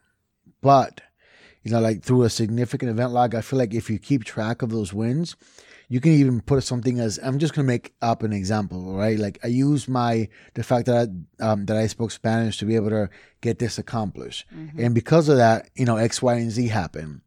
But 0.61 1.01
you 1.63 1.71
know, 1.71 1.81
like 1.81 2.03
through 2.03 2.23
a 2.23 2.29
significant 2.29 2.91
event 2.91 3.11
log, 3.11 3.35
I 3.35 3.41
feel 3.41 3.59
like 3.59 3.73
if 3.73 3.89
you 3.89 3.99
keep 3.99 4.23
track 4.23 4.61
of 4.61 4.69
those 4.69 4.93
wins, 4.93 5.35
you 5.89 6.01
can 6.01 6.11
even 6.11 6.41
put 6.41 6.63
something 6.63 6.99
as 6.99 7.19
I'm 7.23 7.39
just 7.39 7.53
gonna 7.53 7.67
make 7.67 7.93
up 8.01 8.23
an 8.23 8.33
example, 8.33 8.93
right? 8.95 9.17
Like 9.17 9.39
I 9.43 9.47
use 9.47 9.87
my 9.87 10.27
the 10.53 10.63
fact 10.63 10.85
that 10.87 11.09
I, 11.39 11.43
um, 11.43 11.65
that 11.65 11.77
I 11.77 11.87
spoke 11.87 12.11
Spanish 12.11 12.57
to 12.57 12.65
be 12.65 12.75
able 12.75 12.89
to 12.89 13.09
get 13.41 13.59
this 13.59 13.77
accomplished, 13.77 14.45
mm-hmm. 14.53 14.79
and 14.79 14.93
because 14.93 15.29
of 15.29 15.37
that, 15.37 15.69
you 15.75 15.85
know, 15.85 15.97
X, 15.97 16.21
Y, 16.21 16.33
and 16.35 16.51
Z 16.51 16.67
happened. 16.67 17.21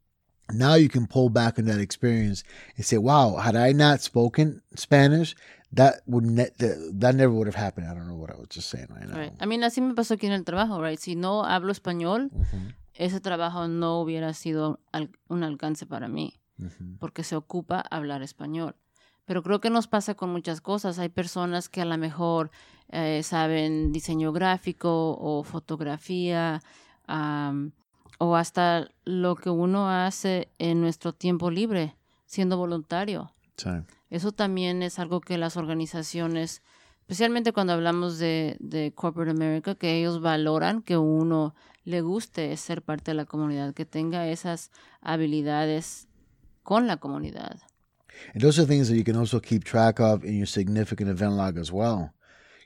Now 0.53 0.75
you 0.75 0.89
can 0.89 1.07
pull 1.07 1.29
back 1.31 1.61
on 1.61 1.67
that 1.67 1.79
experience 1.79 2.43
and 2.77 2.85
say, 2.85 2.99
"Wow, 2.99 3.37
had 3.37 3.55
I 3.55 3.71
not 3.71 4.01
spoken 4.01 4.63
Spanish, 4.75 5.37
that 5.73 6.03
would 6.07 6.25
ne- 6.25 6.51
that 6.59 7.15
never 7.15 7.33
would 7.33 7.47
have 7.47 7.55
happened. 7.55 7.87
I 7.87 7.95
don't 7.95 8.09
know 8.09 8.17
what 8.17 8.31
I 8.31 8.35
was 8.37 8.49
just 8.49 8.69
saying 8.69 8.89
right 8.91 9.09
now. 9.09 9.17
Right. 9.17 9.33
I 9.39 9.47
mean, 9.47 9.63
así 9.63 9.81
me 9.81 9.95
pasó 9.95 10.15
aquí 10.15 10.27
en 10.27 10.33
el 10.33 10.45
trabajo, 10.45 10.81
right? 10.81 10.99
Si 10.99 11.15
no 11.15 11.45
hablo 11.45 11.71
español, 11.71 12.31
uh-huh. 12.35 12.73
ese 12.95 13.21
trabajo 13.21 13.69
no 13.69 14.01
hubiera 14.01 14.35
sido 14.35 14.81
al- 14.93 15.11
un 15.29 15.45
alcance 15.45 15.87
para 15.87 16.09
mí, 16.09 16.40
porque 16.99 17.23
se 17.23 17.37
ocupa 17.37 17.81
hablar 17.91 18.23
español. 18.23 18.77
Pero 19.25 19.43
creo 19.43 19.61
que 19.61 19.71
nos 19.71 19.87
pasa 19.87 20.15
con 20.15 20.31
muchas 20.31 20.61
cosas. 20.61 20.99
Hay 20.99 21.09
personas 21.09 21.69
que 21.69 21.81
a 21.81 21.85
lo 21.85 21.97
mejor 21.99 22.51
eh, 22.89 23.23
saben 23.23 23.93
diseño 23.93 24.33
gráfico 24.33 25.17
o 25.19 25.45
fotografía 25.45 26.61
um, 27.09 27.71
o 28.19 28.35
hasta 28.35 28.89
lo 29.05 29.37
que 29.37 29.49
uno 29.49 29.89
hace 29.89 30.51
en 30.59 30.81
nuestro 30.81 31.13
tiempo 31.13 31.51
libre, 31.51 31.97
siendo 32.27 32.57
voluntario. 32.57 33.33
Sí. 33.57 33.71
Eso 34.11 34.33
también 34.33 34.83
es 34.83 34.99
algo 34.99 35.21
que 35.21 35.39
las 35.39 35.57
organizaciones, 35.57 36.63
especialmente 37.01 37.53
cuando 37.53 37.73
hablamos 37.73 38.19
de, 38.19 38.57
de 38.59 38.93
Corporate 38.93 39.31
America, 39.31 39.75
que 39.77 39.99
ellos 39.99 40.21
valoran 40.21 40.83
que 40.83 40.99
uno 40.99 41.55
le 41.85 42.01
guste 42.03 42.57
ser 42.57 42.83
parte 42.83 43.13
de 43.13 43.15
la 43.15 43.25
comunidad, 43.25 43.75
que 43.75 43.87
tenga 43.87 44.29
esas 44.29 44.71
habilidades 45.01 46.09
con 46.65 46.87
la 46.87 46.97
comunidad. 46.97 47.61
And 48.35 48.43
those 48.43 48.59
are 48.59 48.65
things 48.65 48.89
that 48.89 48.97
you 48.97 49.05
can 49.05 49.17
also 49.17 49.41
keep 49.41 49.65
track 49.65 50.01
of 50.01 50.25
in 50.25 50.37
your 50.37 50.47
significant 50.47 51.11
event 51.11 51.33
log 51.33 51.59
as 51.59 51.73
well. 51.73 52.13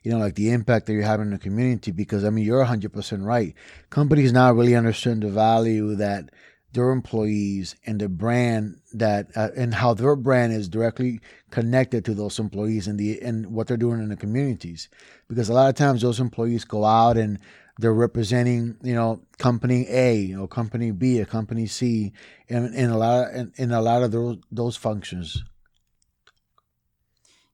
You 0.03 0.11
know, 0.11 0.19
like 0.19 0.35
the 0.35 0.51
impact 0.51 0.87
that 0.87 0.93
you're 0.93 1.03
having 1.03 1.27
in 1.27 1.33
the 1.33 1.39
community, 1.39 1.91
because 1.91 2.25
I 2.25 2.31
mean, 2.31 2.45
you're 2.45 2.65
100% 2.65 3.25
right. 3.25 3.55
Companies 3.89 4.33
now 4.33 4.53
really 4.53 4.75
understand 4.75 5.23
the 5.23 5.31
value 5.31 5.95
that 5.95 6.31
their 6.75 6.91
employees 6.91 7.77
and 7.87 8.01
the 8.01 8.09
brand 8.09 8.81
that 8.93 9.29
uh, 9.37 9.49
and 9.57 9.73
how 9.73 9.95
their 9.95 10.17
brand 10.17 10.53
is 10.53 10.69
directly 10.69 11.21
connected 11.51 12.05
to 12.05 12.15
those 12.15 12.39
employees 12.39 12.89
and 12.89 12.99
the 12.99 13.21
and 13.23 13.47
what 13.47 13.69
they're 13.69 13.77
doing 13.77 14.01
in 14.01 14.09
the 14.09 14.17
communities. 14.17 14.89
Because 15.29 15.49
a 15.49 15.55
lot 15.55 15.69
of 15.69 15.77
times 15.77 16.03
those 16.03 16.21
employees 16.21 16.65
go 16.65 16.85
out 16.85 17.17
and 17.17 17.39
they're 17.79 17.95
representing 17.95 18.77
you 18.83 18.95
know 18.95 19.23
company 19.39 19.87
A 19.89 20.35
or 20.35 20.49
company 20.49 20.91
B 20.91 21.21
or 21.21 21.25
company 21.25 21.67
C 21.67 22.13
and 22.49 22.75
in 22.75 22.91
a 22.91 22.99
lot 22.99 23.29
of, 23.29 23.35
in, 23.35 23.53
in 23.57 23.73
a 23.73 23.81
lot 23.81 24.03
of 24.03 24.11
those 24.11 24.39
those 24.51 24.77
functions. 24.77 25.43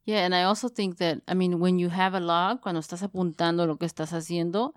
Yeah 0.07 0.25
and 0.25 0.35
I 0.35 0.45
also 0.45 0.69
think 0.69 0.97
that 0.97 1.21
I 1.29 1.35
mean 1.35 1.61
when 1.61 1.79
you 1.79 1.91
have 1.91 2.15
a 2.15 2.21
log 2.21 2.63
cuando 2.63 2.81
estás 2.81 3.03
apuntando 3.03 3.67
lo 3.67 3.77
que 3.77 3.87
estás 3.87 4.13
haciendo 4.13 4.73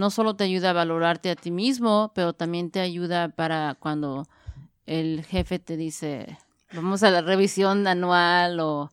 no 0.00 0.08
solo 0.08 0.34
te 0.34 0.44
ayuda 0.44 0.70
a 0.70 0.72
valorarte 0.72 1.30
a 1.30 1.36
ti 1.36 1.50
mismo, 1.50 2.10
pero 2.14 2.32
también 2.32 2.70
te 2.70 2.80
ayuda 2.80 3.28
para 3.28 3.76
cuando 3.78 4.26
el 4.86 5.22
jefe 5.24 5.58
te 5.58 5.76
dice, 5.76 6.38
vamos 6.72 7.02
a 7.02 7.10
la 7.10 7.20
revisión 7.20 7.86
anual 7.86 8.60
o 8.60 8.90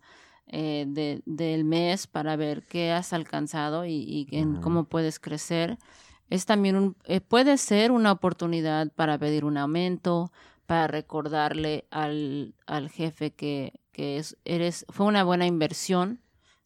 eh, 0.47 0.83
de, 0.85 1.21
del 1.25 1.63
mes 1.63 2.07
para 2.07 2.35
ver 2.35 2.63
qué 2.63 2.91
has 2.91 3.13
alcanzado 3.13 3.85
y, 3.85 4.27
en 4.31 4.61
cómo 4.61 4.83
puedes 4.83 5.17
crecer. 5.17 5.77
Es 6.29 6.45
también 6.45 6.75
un, 6.75 6.97
eh, 7.05 7.21
puede 7.21 7.57
ser 7.57 7.91
una 7.91 8.11
oportunidad 8.11 8.91
para 8.91 9.17
pedir 9.17 9.45
un 9.45 9.57
aumento, 9.57 10.33
para 10.65 10.87
recordarle 10.87 11.85
al, 11.89 12.53
al 12.65 12.89
jefe 12.89 13.31
que, 13.31 13.79
que 13.93 14.17
es, 14.17 14.37
eres, 14.43 14.85
fue 14.89 15.05
una 15.05 15.23
buena 15.23 15.45
inversión 15.45 16.19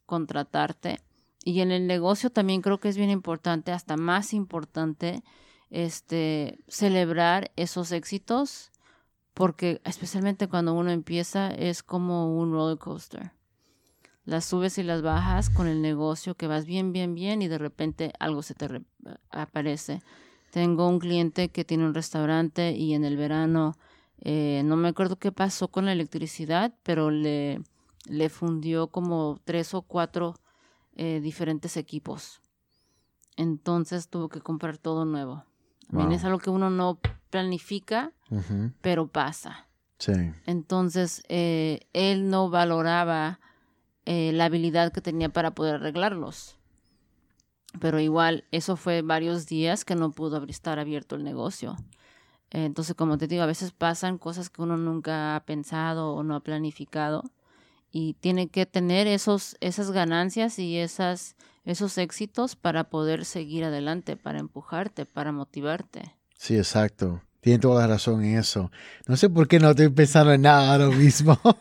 contratarte 0.07 1.00
y 1.43 1.62
en 1.62 1.71
el 1.71 1.88
negocio 1.88 2.29
también 2.29 2.62
creo 2.62 2.79
que 2.79 2.89
es 2.89 2.98
bien 2.98 3.10
importante, 3.10 3.71
hasta 3.71 3.98
más 3.98 4.33
importante, 4.33 5.24
este, 5.69 6.60
celebrar 6.67 7.51
esos 7.55 7.91
éxitos, 7.91 8.71
porque 9.33 9.81
especialmente 9.86 10.48
cuando 10.48 10.74
uno 10.74 10.91
empieza 10.91 11.50
es 11.50 11.81
como 11.81 12.38
un 12.38 12.51
roller 12.51 12.77
coaster. 12.77 13.31
Las 14.24 14.45
subes 14.45 14.77
y 14.77 14.83
las 14.83 15.01
bajas 15.01 15.50
con 15.50 15.67
el 15.67 15.81
negocio, 15.81 16.36
que 16.36 16.45
vas 16.45 16.65
bien, 16.65 16.93
bien, 16.93 17.15
bien 17.15 17.41
y 17.41 17.48
de 17.48 17.57
repente 17.57 18.13
algo 18.19 18.43
se 18.43 18.53
te 18.53 18.81
aparece. 19.31 20.01
Tengo 20.51 20.88
un 20.88 21.00
cliente 21.00 21.50
que 21.50 21.65
tiene 21.65 21.86
un 21.86 21.95
restaurante 21.95 22.74
y 22.74 22.93
en 22.93 23.03
el 23.03 23.17
verano, 23.17 23.74
eh, 24.19 24.62
no 24.63 24.75
me 24.75 24.89
acuerdo 24.89 25.17
qué 25.17 25.31
pasó 25.31 25.69
con 25.69 25.86
la 25.86 25.93
electricidad, 25.93 26.75
pero 26.83 27.10
le, 27.10 27.62
le 28.05 28.29
fundió 28.29 28.88
como 28.88 29.39
tres 29.43 29.74
o 29.74 29.81
cuatro 29.81 30.36
eh, 31.03 31.20
diferentes 31.20 31.77
equipos. 31.77 32.41
Entonces 33.36 34.08
tuvo 34.08 34.29
que 34.29 34.39
comprar 34.39 34.77
todo 34.77 35.03
nuevo. 35.03 35.43
es 36.12 36.24
algo 36.24 36.38
que 36.38 36.51
uno 36.51 36.70
no 36.70 37.00
planifica, 37.31 38.12
pero 38.81 39.08
pasa. 39.08 39.67
Sí. 39.98 40.13
Entonces, 40.46 41.24
eh, 41.27 41.88
él 41.93 42.29
no 42.29 42.51
valoraba 42.51 43.39
eh, 44.05 44.31
la 44.31 44.46
habilidad 44.46 44.91
que 44.93 45.01
tenía 45.01 45.29
para 45.29 45.55
poder 45.55 45.77
arreglarlos. 45.77 46.60
Pero 47.79 48.00
igual, 48.00 48.43
eso 48.51 48.75
fue 48.75 49.01
varios 49.01 49.48
días 49.48 49.86
que 49.86 49.96
no 49.96 50.12
pudo 50.12 50.43
estar 50.43 50.77
abierto 50.77 51.15
el 51.15 51.24
negocio. 51.24 51.77
Entonces, 52.51 52.93
como 52.93 53.17
te 53.17 53.25
digo, 53.25 53.41
a 53.41 53.48
veces 53.48 53.72
pasan 53.72 54.20
cosas 54.20 54.51
que 54.51 54.62
uno 54.62 54.77
nunca 54.77 55.36
ha 55.36 55.46
pensado 55.46 56.13
o 56.13 56.22
no 56.22 56.36
ha 56.36 56.41
planificado 56.41 57.24
y 57.91 58.13
tiene 58.13 58.48
que 58.48 58.65
tener 58.65 59.07
esos, 59.07 59.57
esas 59.60 59.91
ganancias 59.91 60.57
y 60.60 60.77
esas, 60.77 61.36
esos 61.65 61.98
éxitos 61.98 62.55
para 62.55 62.86
poder 62.86 63.25
seguir 63.25 63.65
adelante, 63.65 64.15
para 64.17 64.39
empujarte, 64.39 65.05
para 65.05 65.31
motivarte. 65.31 66.15
Sí, 66.38 66.57
exacto. 66.57 67.21
Tiene 67.41 67.60
toda 67.60 67.81
la 67.81 67.88
razón 67.95 68.24
en 68.24 68.38
eso. 68.38 68.71
No 69.07 69.17
sé 69.17 69.29
por 69.29 69.48
qué 69.48 69.60
no 69.60 69.71
estoy 69.71 69.89
pensando 69.89 70.31
en 70.31 70.43
nada 70.43 70.71
ahora 70.74 70.95
mismo. 70.95 71.39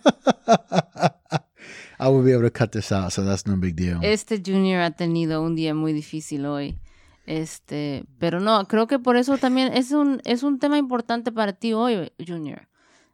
I 1.99 2.09
will 2.09 2.25
be 2.25 2.33
able 2.33 2.51
to 2.51 2.59
cut 2.59 2.71
this 2.73 2.93
out, 2.93 3.11
so 3.13 3.25
that's 3.25 3.47
no 3.47 3.57
big 3.57 3.75
deal. 3.75 3.99
Este 4.03 4.41
Junior 4.45 4.81
ha 4.81 4.91
tenido 4.91 5.43
un 5.43 5.55
día 5.55 5.75
muy 5.75 5.93
difícil 5.93 6.47
hoy. 6.47 6.79
Este, 7.27 8.05
pero 8.19 8.41
no, 8.41 8.67
creo 8.67 8.87
que 8.87 8.99
por 8.99 9.17
eso 9.17 9.37
también 9.39 9.73
es 9.75 9.93
un, 9.93 10.21
es 10.25 10.43
un 10.43 10.59
tema 10.59 10.79
importante 10.79 11.31
para 11.31 11.53
ti 11.53 11.75
hoy, 11.75 12.11
Junior. 12.27 12.69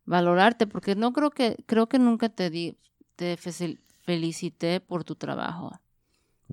Valorarte, 0.05 0.67
porque 0.67 0.95
no 0.95 1.13
creo 1.13 1.31
que, 1.31 1.57
creo 1.67 1.89
que 1.89 1.99
nunca 1.99 2.29
te 2.29 2.49
di, 2.49 2.79
te 3.17 3.37
felicité 3.37 4.81
por 4.81 5.05
tu 5.05 5.15
trabajo. 5.17 5.73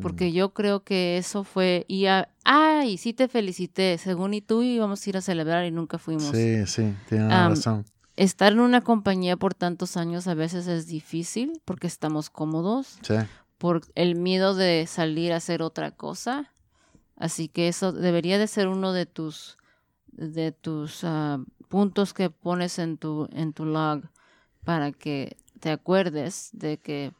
Porque 0.02 0.30
mm. 0.30 0.34
yo 0.34 0.54
creo 0.54 0.84
que 0.84 1.18
eso 1.18 1.44
fue. 1.44 1.86
Y 1.88 2.06
ay, 2.44 2.98
sí 2.98 3.14
te 3.14 3.28
felicité. 3.28 3.98
Según 3.98 4.34
y 4.34 4.42
tú 4.42 4.64
íbamos 4.64 5.06
a 5.06 5.10
ir 5.10 5.18
a 5.18 5.22
celebrar 5.22 5.66
y 5.66 5.72
nunca 5.72 6.00
fuimos. 6.00 6.32
Sí, 6.32 6.66
sí, 6.66 6.96
tienes 7.08 7.30
razón. 7.30 7.86
Estar 8.16 8.54
en 8.54 8.60
una 8.60 8.82
compañía 8.82 9.38
por 9.38 9.54
tantos 9.54 9.98
años 9.98 10.28
a 10.28 10.34
veces 10.34 10.68
es 10.68 10.88
difícil 10.88 11.62
porque 11.66 11.88
estamos 11.88 12.30
cómodos. 12.30 12.98
Sí. 13.02 13.16
Por 13.58 13.82
el 13.96 14.16
miedo 14.16 14.56
de 14.56 14.88
salir 14.88 15.32
a 15.32 15.38
hacer 15.38 15.62
otra 15.62 15.92
cosa. 15.92 16.52
Así 17.16 17.48
que 17.48 17.68
eso 17.68 17.92
debería 17.92 18.40
de 18.40 18.48
ser 18.48 18.68
uno 18.68 18.94
de 18.94 19.06
tus 19.06 19.58
de 20.08 20.52
tus 20.52 21.04
ah, 21.04 21.40
puntos 21.70 22.14
que 22.14 22.30
pones 22.30 22.78
en 22.80 22.98
tu 22.98 23.28
en 23.32 23.54
tu 23.54 23.66
log 23.66 24.04
para 24.64 24.92
que 24.92 25.38
te 25.64 25.72
acuerdes 25.72 26.50
de 26.52 26.78
que 26.78 27.14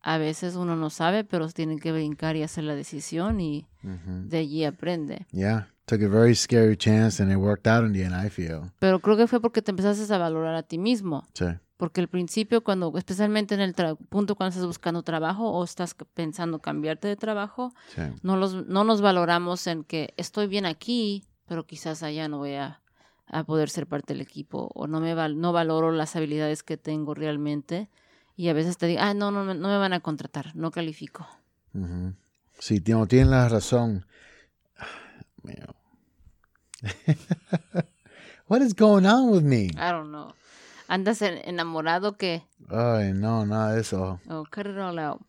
a 0.00 0.16
veces 0.16 0.56
uno 0.56 0.76
no 0.76 0.88
sabe, 0.88 1.24
pero 1.24 1.46
tiene 1.50 1.76
que 1.76 1.92
brincar 1.92 2.36
y 2.36 2.42
hacer 2.42 2.64
la 2.64 2.74
decisión 2.74 3.38
y 3.38 3.66
de 3.82 4.38
allí 4.38 4.64
aprende. 4.64 5.26
Yeah, 5.30 5.68
took 5.84 6.00
a 6.00 6.08
very 6.08 6.34
scary 6.34 6.74
chance 6.74 7.22
and 7.22 7.30
it 7.30 7.36
worked 7.36 7.70
out 7.70 7.84
in 7.84 7.92
the 7.92 8.02
end, 8.02 8.14
I 8.14 8.30
feel. 8.30 8.72
Pero 8.78 9.00
creo 9.00 9.18
que 9.18 9.26
fue 9.26 9.42
porque 9.42 9.60
te 9.60 9.72
empezaste 9.72 10.10
a 10.12 10.16
valorar 10.16 10.54
a 10.54 10.62
ti 10.62 10.78
mismo. 10.78 11.26
Sí. 11.34 11.44
Porque 11.76 12.00
al 12.00 12.08
principio, 12.08 12.64
cuando, 12.64 12.96
especialmente 12.96 13.54
en 13.54 13.60
el 13.60 13.74
punto 14.08 14.36
cuando 14.36 14.48
estás 14.48 14.66
buscando 14.66 15.02
trabajo 15.02 15.50
o 15.50 15.62
estás 15.62 15.94
pensando 16.14 16.60
cambiarte 16.60 17.08
de 17.08 17.16
trabajo, 17.16 17.74
no, 18.22 18.38
los, 18.38 18.66
no 18.66 18.84
nos 18.84 19.02
valoramos 19.02 19.66
en 19.66 19.84
que 19.84 20.14
estoy 20.16 20.46
bien 20.46 20.64
aquí, 20.64 21.24
pero 21.46 21.66
quizás 21.66 22.02
allá 22.02 22.26
no 22.26 22.38
voy 22.38 22.54
a, 22.54 22.81
poder 23.44 23.70
ser 23.70 23.86
parte 23.86 24.12
del 24.12 24.20
equipo 24.20 24.70
o 24.74 24.86
no, 24.86 25.00
me 25.00 25.14
no 25.14 25.52
valoro 25.52 25.90
las 25.90 26.14
habilidades 26.16 26.62
que 26.62 26.76
tengo 26.76 27.14
realmente. 27.14 27.88
Y 28.36 28.48
a 28.48 28.52
veces 28.52 28.78
te 28.78 28.86
digo, 28.86 29.00
ah, 29.02 29.14
no, 29.14 29.30
no, 29.30 29.44
no 29.44 29.68
me 29.68 29.78
van 29.78 29.92
a 29.92 30.00
contratar, 30.00 30.54
no 30.54 30.70
califico. 30.70 31.26
Sí, 32.58 32.82
no, 32.86 33.06
tienen 33.06 33.30
la 33.30 33.48
razón. 33.48 34.06
What 38.48 38.60
is 38.60 38.74
going 38.74 39.06
on 39.06 39.30
with 39.30 39.42
me? 39.42 39.70
I 39.76 39.90
don't 39.90 40.10
know. 40.10 40.34
¿Andas 40.88 41.22
enamorado 41.22 42.16
que? 42.18 42.44
Ay, 42.68 43.12
no, 43.14 43.46
nada 43.46 43.72
de 43.72 43.80
eso. 43.80 44.20
Oh, 44.28 44.44
cut 44.50 44.66
it 44.66 44.76
all 44.76 44.98
out. 44.98 45.22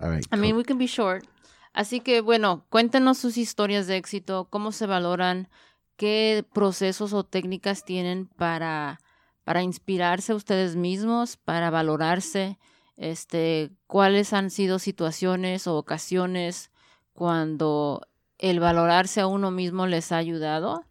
All 0.00 0.10
right. 0.10 0.24
I 0.32 0.36
mean, 0.36 0.56
we 0.56 0.62
can 0.64 0.78
be 0.78 0.86
short. 0.86 1.26
Así 1.72 2.00
que, 2.00 2.20
bueno, 2.20 2.64
cuéntenos 2.70 3.18
sus 3.18 3.36
historias 3.36 3.86
de 3.86 3.96
éxito, 3.96 4.46
cómo 4.48 4.72
se 4.72 4.86
valoran, 4.86 5.48
qué 5.96 6.44
procesos 6.52 7.12
o 7.12 7.24
técnicas 7.24 7.84
tienen 7.84 8.26
para, 8.26 9.00
para 9.44 9.62
inspirarse 9.62 10.34
ustedes 10.34 10.76
mismos, 10.76 11.36
para 11.36 11.70
valorarse, 11.70 12.58
este, 12.96 13.70
cuáles 13.86 14.32
han 14.32 14.50
sido 14.50 14.78
situaciones 14.78 15.66
o 15.66 15.76
ocasiones 15.76 16.70
cuando 17.12 18.06
el 18.38 18.60
valorarse 18.60 19.20
a 19.20 19.26
uno 19.26 19.50
mismo 19.50 19.86
les 19.86 20.12
ha 20.12 20.18
ayudado, 20.18 20.84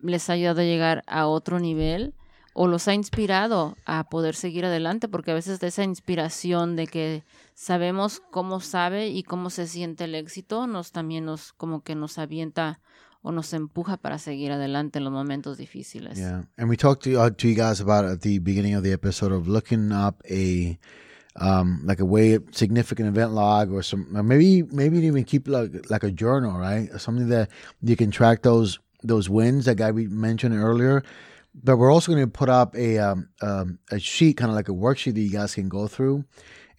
les 0.00 0.30
ha 0.30 0.32
ayudado 0.32 0.60
a 0.60 0.64
llegar 0.64 1.02
a 1.06 1.26
otro 1.26 1.58
nivel 1.58 2.14
o 2.52 2.66
los 2.66 2.88
ha 2.88 2.94
inspirado 2.94 3.76
a 3.86 4.08
poder 4.08 4.34
seguir 4.34 4.64
adelante, 4.64 5.08
porque 5.08 5.30
a 5.30 5.34
veces 5.34 5.60
de 5.60 5.68
esa 5.68 5.84
inspiración 5.84 6.74
de 6.74 6.88
que 6.88 7.22
sabemos 7.54 8.20
cómo 8.32 8.60
sabe 8.60 9.08
y 9.08 9.22
cómo 9.22 9.48
se 9.50 9.68
siente 9.68 10.04
el 10.04 10.14
éxito, 10.14 10.66
nos 10.66 10.90
también 10.90 11.24
nos 11.24 11.52
como 11.52 11.82
que 11.82 11.94
nos 11.94 12.18
avienta 12.18 12.80
o 13.22 13.32
nos 13.32 13.52
empuja 13.52 13.96
para 13.96 14.18
seguir 14.18 14.52
adelante 14.52 14.98
en 14.98 15.04
los 15.04 15.12
momentos 15.12 15.58
difíciles. 15.58 16.18
Yeah, 16.18 16.44
and 16.56 16.68
we 16.68 16.76
talked 16.76 17.02
to, 17.04 17.20
uh, 17.20 17.30
to 17.30 17.48
you 17.48 17.54
guys 17.54 17.80
about 17.80 18.04
at 18.04 18.20
the 18.20 18.38
beginning 18.38 18.74
of 18.74 18.82
the 18.82 18.92
episode 18.92 19.32
of 19.32 19.48
looking 19.48 19.92
up 19.92 20.22
a 20.30 20.78
um, 21.36 21.82
like 21.84 22.00
a 22.00 22.04
way 22.04 22.38
significant 22.52 23.08
event 23.08 23.32
log 23.32 23.72
or 23.72 23.82
some 23.82 24.16
or 24.16 24.22
maybe 24.22 24.62
maybe 24.62 24.98
even 24.98 25.24
keep 25.24 25.48
like 25.48 25.90
like 25.90 26.02
a 26.02 26.10
journal, 26.10 26.58
right? 26.58 26.88
Something 26.98 27.28
that 27.28 27.50
you 27.82 27.96
can 27.96 28.10
track 28.10 28.42
those 28.42 28.78
those 29.02 29.28
wins 29.28 29.66
that 29.66 29.76
guy 29.76 29.90
we 29.92 30.08
mentioned 30.08 30.54
earlier 30.54 31.04
but 31.62 31.76
we're 31.76 31.92
also 31.92 32.12
going 32.12 32.24
to 32.24 32.30
put 32.30 32.48
up 32.48 32.76
a 32.76 32.98
um, 32.98 33.28
um, 33.42 33.78
a 33.90 33.98
sheet, 33.98 34.36
kind 34.36 34.50
of 34.50 34.56
like 34.56 34.68
a 34.68 34.72
worksheet 34.72 35.14
that 35.14 35.20
you 35.20 35.30
guys 35.30 35.54
can 35.54 35.68
go 35.68 35.86
through 35.86 36.24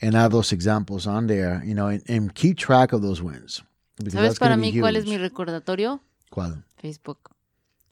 and 0.01 0.15
have 0.15 0.31
those 0.31 0.51
examples 0.51 1.07
on 1.07 1.27
there, 1.27 1.61
you 1.65 1.73
know, 1.73 1.87
and, 1.87 2.03
and 2.07 2.33
keep 2.33 2.57
track 2.57 2.93
of 2.93 3.01
those 3.01 3.21
wins. 3.21 3.61
¿Sabes 4.07 4.39
para 4.39 4.55
mí 4.55 4.71
cuál 4.79 4.95
es 4.95 5.05
mi 5.05 5.17
recordatorio? 5.17 5.99
¿Cuál? 6.29 6.65
Facebook. 6.77 7.19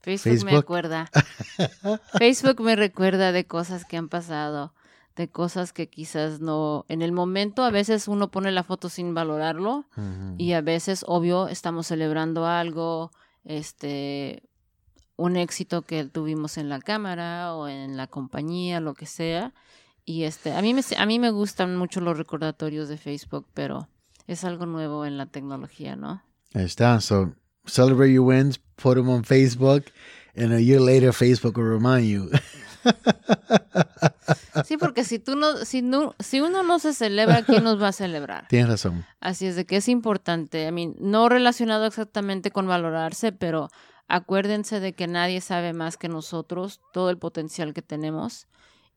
Facebook, 0.02 0.32
Facebook. 0.32 0.52
me 0.52 0.58
acuerda. 0.58 1.10
Facebook 2.18 2.62
me 2.62 2.76
recuerda 2.76 3.32
de 3.32 3.46
cosas 3.46 3.84
que 3.84 3.98
han 3.98 4.08
pasado, 4.08 4.74
de 5.16 5.28
cosas 5.28 5.74
que 5.74 5.90
quizás 5.90 6.40
no. 6.40 6.86
En 6.88 7.02
el 7.02 7.12
momento, 7.12 7.64
a 7.64 7.72
veces 7.72 8.08
uno 8.08 8.30
pone 8.30 8.52
la 8.52 8.64
foto 8.64 8.90
sin 8.90 9.14
valorarlo 9.14 9.86
uh 9.98 10.02
-huh. 10.02 10.36
y 10.38 10.54
a 10.54 10.62
veces, 10.62 11.04
obvio, 11.08 11.48
estamos 11.48 11.88
celebrando 11.88 12.46
algo, 12.46 13.12
este, 13.44 14.44
un 15.18 15.36
éxito 15.36 15.82
que 15.82 16.06
tuvimos 16.06 16.58
en 16.58 16.70
la 16.70 16.80
cámara 16.80 17.54
o 17.56 17.68
en 17.68 17.98
la 17.98 18.08
compañía, 18.08 18.80
lo 18.80 18.94
que 18.94 19.08
sea. 19.08 19.54
Y 20.06 20.24
este, 20.24 20.54
a 20.54 20.62
mí 20.62 20.74
me, 20.74 20.82
a 20.98 21.06
mí 21.06 21.20
me 21.20 21.32
gustan 21.32 21.76
mucho 21.76 22.00
los 22.00 22.18
recordatorios 22.18 22.88
de 22.88 22.98
Facebook, 22.98 23.46
pero 23.54 23.90
es 24.28 24.46
algo 24.46 24.66
nuevo 24.66 25.06
en 25.06 25.18
la 25.18 25.26
tecnología, 25.26 25.96
¿no? 25.98 26.22
Ahí 26.54 26.64
está. 26.64 27.02
So, 27.02 27.34
celebrate 27.68 28.12
your 28.12 28.26
wins, 28.26 28.60
put 28.76 28.96
them 28.96 29.10
on 29.10 29.24
Facebook, 29.24 29.86
and 30.36 30.54
a 30.54 30.62
year 30.62 30.80
later 30.80 31.12
Facebook 31.12 31.58
will 31.58 31.70
remind 31.70 32.08
you. 32.08 32.30
Sí, 34.66 34.76
porque 34.76 35.04
si 35.04 35.20
tú 35.20 35.36
no, 35.36 35.66
si 35.66 35.82
no, 35.82 36.16
si 36.20 36.42
uno 36.42 36.64
no 36.64 36.80
se 36.80 36.94
celebra, 36.94 37.44
¿quién 37.44 37.64
nos 37.64 37.82
va 37.82 37.90
a 37.90 37.92
celebrar? 37.92 38.48
Tienes 38.50 38.70
razón. 38.70 39.06
Así 39.22 39.46
es 39.46 39.56
de 39.56 39.66
que 39.66 39.78
es 39.78 39.88
importante. 39.88 40.68
I 40.68 40.72
mean, 40.72 40.96
no 41.00 41.30
relacionado 41.30 41.86
exactamente 41.86 42.52
con 42.52 42.68
valorarse, 42.68 43.32
pero 43.32 43.70
Acuérdense 44.08 44.80
de 44.80 44.94
que 44.94 45.08
nadie 45.08 45.42
sabe 45.42 45.74
más 45.74 45.98
que 45.98 46.08
nosotros 46.08 46.80
todo 46.94 47.10
el 47.10 47.18
potencial 47.18 47.74
que 47.74 47.82
tenemos. 47.82 48.48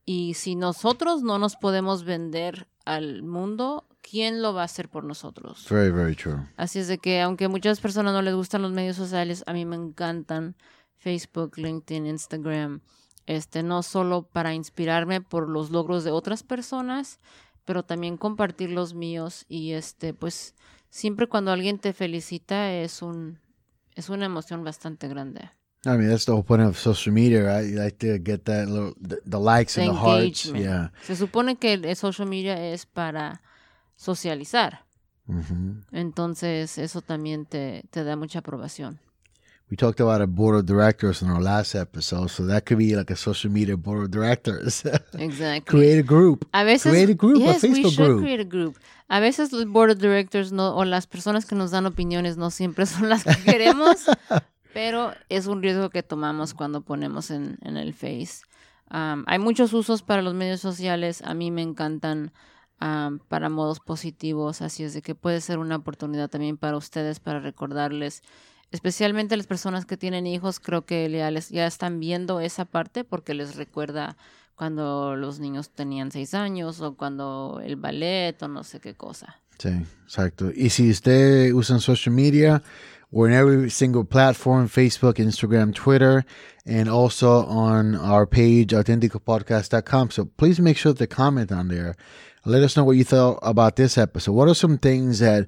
Y 0.04 0.34
si 0.34 0.54
nosotros 0.54 1.22
no 1.22 1.38
nos 1.38 1.56
podemos 1.56 2.04
vender 2.04 2.68
al 2.84 3.22
mundo, 3.22 3.86
¿quién 4.02 4.42
lo 4.42 4.54
va 4.54 4.62
a 4.62 4.64
hacer 4.64 4.88
por 4.88 5.04
nosotros? 5.04 5.66
Very, 5.68 5.90
very 5.90 6.14
true. 6.14 6.38
Así 6.56 6.78
es 6.78 6.88
de 6.88 6.98
que 6.98 7.20
aunque 7.20 7.46
a 7.46 7.48
muchas 7.48 7.80
personas 7.80 8.12
no 8.12 8.22
les 8.22 8.34
gustan 8.34 8.62
los 8.62 8.72
medios 8.72 8.96
sociales, 8.96 9.42
a 9.46 9.52
mí 9.52 9.64
me 9.64 9.76
encantan 9.76 10.56
Facebook, 10.96 11.56
LinkedIn, 11.56 12.06
Instagram. 12.06 12.80
Este, 13.26 13.62
no 13.62 13.82
solo 13.82 14.22
para 14.22 14.54
inspirarme 14.54 15.20
por 15.20 15.48
los 15.48 15.70
logros 15.70 16.04
de 16.04 16.10
otras 16.10 16.42
personas, 16.42 17.20
pero 17.64 17.84
también 17.84 18.16
compartir 18.16 18.70
los 18.70 18.94
míos 18.94 19.44
y 19.48 19.72
este, 19.72 20.14
pues 20.14 20.54
siempre 20.88 21.28
cuando 21.28 21.52
alguien 21.52 21.78
te 21.78 21.92
felicita 21.92 22.72
es 22.72 23.02
un 23.02 23.38
es 23.94 24.08
una 24.08 24.26
emoción 24.26 24.64
bastante 24.64 25.08
grande. 25.08 25.50
I 25.84 25.96
mean, 25.96 26.10
that's 26.10 26.26
the 26.26 26.32
whole 26.32 26.42
point 26.42 26.62
of 26.62 26.76
social 26.76 27.12
media, 27.12 27.42
right? 27.42 27.70
You 27.70 27.78
like 27.78 27.98
to 28.00 28.18
get 28.18 28.44
that 28.44 28.68
little, 28.68 28.94
the, 29.00 29.20
the 29.24 29.38
likes 29.38 29.74
the 29.74 29.82
and 29.82 29.92
the 29.92 29.98
hearts. 29.98 30.44
Yeah. 30.52 30.92
Se 31.02 31.16
supone 31.16 31.56
que 31.56 31.74
el 31.74 31.96
social 31.96 32.28
media 32.28 32.72
es 32.72 32.84
para 32.84 33.40
socializar. 34.00 34.86
Mm 35.26 35.40
-hmm. 35.40 35.84
Entonces, 35.92 36.78
eso 36.78 37.02
también 37.02 37.44
te, 37.44 37.84
te 37.90 38.02
da 38.02 38.16
mucha 38.16 38.38
aprobación. 38.38 38.98
We 39.70 39.76
talked 39.76 40.00
about 40.00 40.20
a 40.20 40.26
board 40.26 40.56
of 40.56 40.66
directors 40.66 41.22
in 41.22 41.30
our 41.30 41.40
last 41.40 41.76
episode, 41.76 42.28
so 42.28 42.44
that 42.46 42.64
could 42.66 42.78
be 42.78 42.96
like 42.96 43.12
a 43.12 43.16
social 43.16 43.52
media 43.52 43.76
board 43.76 44.02
of 44.02 44.10
directors. 44.10 44.82
exactly. 45.12 45.60
create 45.60 46.00
a 46.00 46.02
group. 46.02 46.44
A 46.52 46.64
veces, 46.64 46.90
create 46.90 47.12
a 47.12 47.14
group, 47.14 47.38
yes, 47.38 47.62
a 47.62 47.68
Facebook 47.68 47.84
we 47.84 47.90
should 47.90 48.06
group. 48.06 48.20
create 48.22 48.40
a 48.40 48.48
group. 48.48 48.76
A 49.08 49.20
veces 49.20 49.52
el 49.52 49.66
board 49.66 49.90
of 49.90 49.98
directors 49.98 50.50
no, 50.50 50.74
o 50.74 50.84
las 50.84 51.06
personas 51.06 51.44
que 51.46 51.54
nos 51.54 51.70
dan 51.70 51.86
opiniones 51.86 52.36
no 52.36 52.50
siempre 52.50 52.86
son 52.86 53.08
las 53.08 53.22
que 53.22 53.36
queremos, 53.44 54.06
pero 54.74 55.12
es 55.28 55.46
un 55.46 55.62
riesgo 55.62 55.90
que 55.90 56.02
tomamos 56.02 56.52
cuando 56.54 56.80
ponemos 56.80 57.30
en, 57.30 57.58
en 57.62 57.76
el 57.76 57.92
Face. 57.92 58.42
Um, 58.90 59.22
hay 59.28 59.38
muchos 59.38 59.72
usos 59.72 60.02
para 60.02 60.20
los 60.22 60.34
medios 60.34 60.60
sociales. 60.60 61.22
A 61.22 61.34
mí 61.34 61.52
me 61.52 61.62
encantan 61.62 62.32
um, 62.80 63.18
para 63.18 63.48
modos 63.48 63.80
positivos, 63.80 64.62
así 64.62 64.84
es 64.84 64.94
de 64.94 65.02
que 65.02 65.14
puede 65.14 65.40
ser 65.40 65.58
una 65.58 65.76
oportunidad 65.76 66.28
también 66.28 66.56
para 66.56 66.76
ustedes 66.76 67.20
para 67.20 67.40
recordarles 67.40 68.22
especialmente 68.70 69.36
las 69.36 69.46
personas 69.46 69.84
que 69.84 69.96
tienen 69.96 70.26
hijos, 70.26 70.60
creo 70.60 70.84
que 70.84 71.10
ya, 71.10 71.30
les, 71.30 71.48
ya 71.48 71.66
están 71.66 72.00
viendo 72.00 72.40
esa 72.40 72.64
parte 72.64 73.04
porque 73.04 73.34
les 73.34 73.56
recuerda 73.56 74.16
cuando 74.54 75.16
los 75.16 75.40
niños 75.40 75.70
tenían 75.70 76.12
seis 76.12 76.34
años 76.34 76.80
o 76.80 76.94
cuando 76.94 77.60
el 77.64 77.76
ballet 77.76 78.40
o 78.42 78.48
no 78.48 78.62
sé 78.62 78.80
qué 78.80 78.94
cosa. 78.94 79.40
Sí, 79.58 79.70
exacto. 80.04 80.50
Y 80.54 80.70
si 80.70 80.90
usted 80.90 81.52
usa 81.52 81.78
social 81.80 82.14
media, 82.14 82.62
we're 83.10 83.30
in 83.30 83.34
every 83.34 83.70
single 83.70 84.04
platform, 84.04 84.68
Facebook, 84.68 85.18
Instagram, 85.18 85.74
Twitter, 85.74 86.24
and 86.64 86.88
also 86.88 87.44
on 87.46 87.94
our 87.96 88.26
page, 88.26 88.72
authenticopodcast.com. 88.72 90.10
So 90.10 90.26
please 90.36 90.62
make 90.62 90.78
sure 90.78 90.94
to 90.94 91.06
comment 91.06 91.50
on 91.50 91.68
there. 91.68 91.96
Let 92.44 92.62
us 92.62 92.76
know 92.76 92.84
what 92.84 92.96
you 92.96 93.04
thought 93.04 93.38
about 93.42 93.76
this 93.76 93.98
episode. 93.98 94.32
What 94.32 94.48
are 94.48 94.54
some 94.54 94.78
things 94.78 95.18
that 95.18 95.46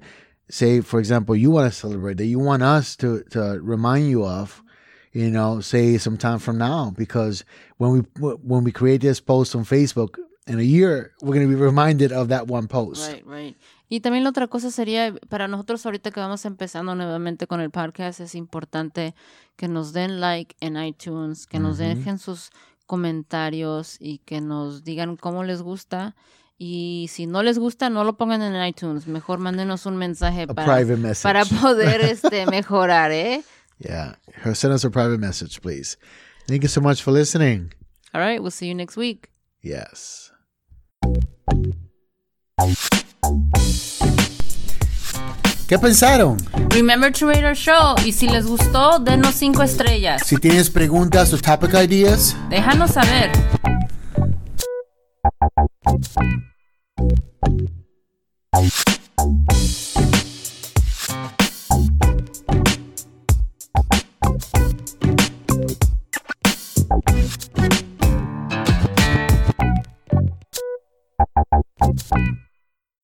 say, 0.49 0.81
for 0.81 0.99
example, 0.99 1.35
you 1.35 1.49
want 1.49 1.71
to 1.71 1.77
celebrate 1.77 2.17
that 2.17 2.25
you 2.25 2.39
want 2.39 2.61
us 2.61 2.95
to, 2.97 3.23
to 3.31 3.59
remind 3.61 4.09
you 4.09 4.25
of, 4.25 4.61
you 5.11 5.29
know, 5.29 5.59
say 5.59 5.97
sometime 5.97 6.39
from 6.39 6.57
now, 6.57 6.93
because 6.95 7.45
when 7.77 7.91
we 7.91 7.99
when 8.19 8.63
we 8.63 8.71
create 8.71 9.01
this 9.01 9.19
post 9.19 9.55
on 9.55 9.63
Facebook 9.63 10.17
in 10.47 10.59
a 10.59 10.63
year, 10.63 11.13
we're 11.21 11.33
going 11.33 11.49
to 11.49 11.55
be 11.55 11.59
reminded 11.59 12.11
of 12.11 12.29
that 12.29 12.47
one 12.47 12.67
post. 12.67 13.11
Right, 13.11 13.25
right. 13.25 13.55
Y 13.89 13.99
también 13.99 14.23
la 14.23 14.31
otra 14.31 14.47
cosa 14.47 14.71
sería, 14.71 15.13
para 15.29 15.47
nosotros 15.47 15.85
ahorita 15.85 16.09
que 16.11 16.19
vamos 16.19 16.45
empezando 16.45 16.95
nuevamente 16.95 17.45
con 17.45 17.61
el 17.61 17.69
podcast, 17.69 18.19
es 18.21 18.33
importante 18.33 19.13
que 19.55 19.67
nos 19.67 19.93
den 19.93 20.19
like 20.19 20.55
en 20.61 20.77
iTunes, 20.77 21.45
que 21.45 21.59
nos 21.59 21.77
dejen 21.77 22.17
sus 22.17 22.49
comentarios 22.87 23.97
y 23.99 24.17
que 24.19 24.41
nos 24.41 24.83
digan 24.83 25.15
cómo 25.15 25.43
les 25.43 25.61
gusta 25.61 26.15
y 26.65 27.09
si 27.09 27.27
no 27.27 27.43
les 27.43 27.59
gusta, 27.59 27.89
no 27.89 28.05
lo 28.05 28.15
pongan 28.15 28.41
en 28.41 28.65
iTunes. 28.65 29.05
Mejor 29.05 29.37
mándenos 29.39 29.85
un 29.85 29.97
mensaje 29.97 30.47
para, 30.47 30.81
para 31.21 31.43
poder 31.43 31.99
este, 32.09 32.45
mejorar, 32.45 33.11
¿eh? 33.11 33.43
Yeah. 33.79 34.15
Send 34.53 34.73
us 34.73 34.85
a 34.85 34.89
private 34.89 35.19
message, 35.19 35.61
please. 35.61 35.97
Thank 36.47 36.61
you 36.61 36.69
so 36.69 36.79
much 36.79 37.03
for 37.03 37.11
listening. 37.11 37.73
All 38.13 38.21
right. 38.21 38.41
We'll 38.41 38.51
see 38.51 38.69
you 38.69 38.75
next 38.75 38.95
week. 38.95 39.29
Yes. 39.61 40.31
¿Qué 45.67 45.77
pensaron? 45.77 46.37
Remember 46.69 47.11
to 47.11 47.27
rate 47.27 47.43
our 47.43 47.55
show 47.55 47.95
y 48.05 48.13
si 48.13 48.29
les 48.29 48.45
gustó, 48.45 48.99
denos 48.99 49.35
cinco 49.35 49.63
estrellas. 49.63 50.21
Si 50.25 50.37
tienes 50.37 50.69
preguntas 50.69 51.33
o 51.33 51.37
topic 51.37 51.73
ideas, 51.73 52.37
déjanos 52.49 52.91
saber. 52.91 53.31
Bye. 57.43 58.69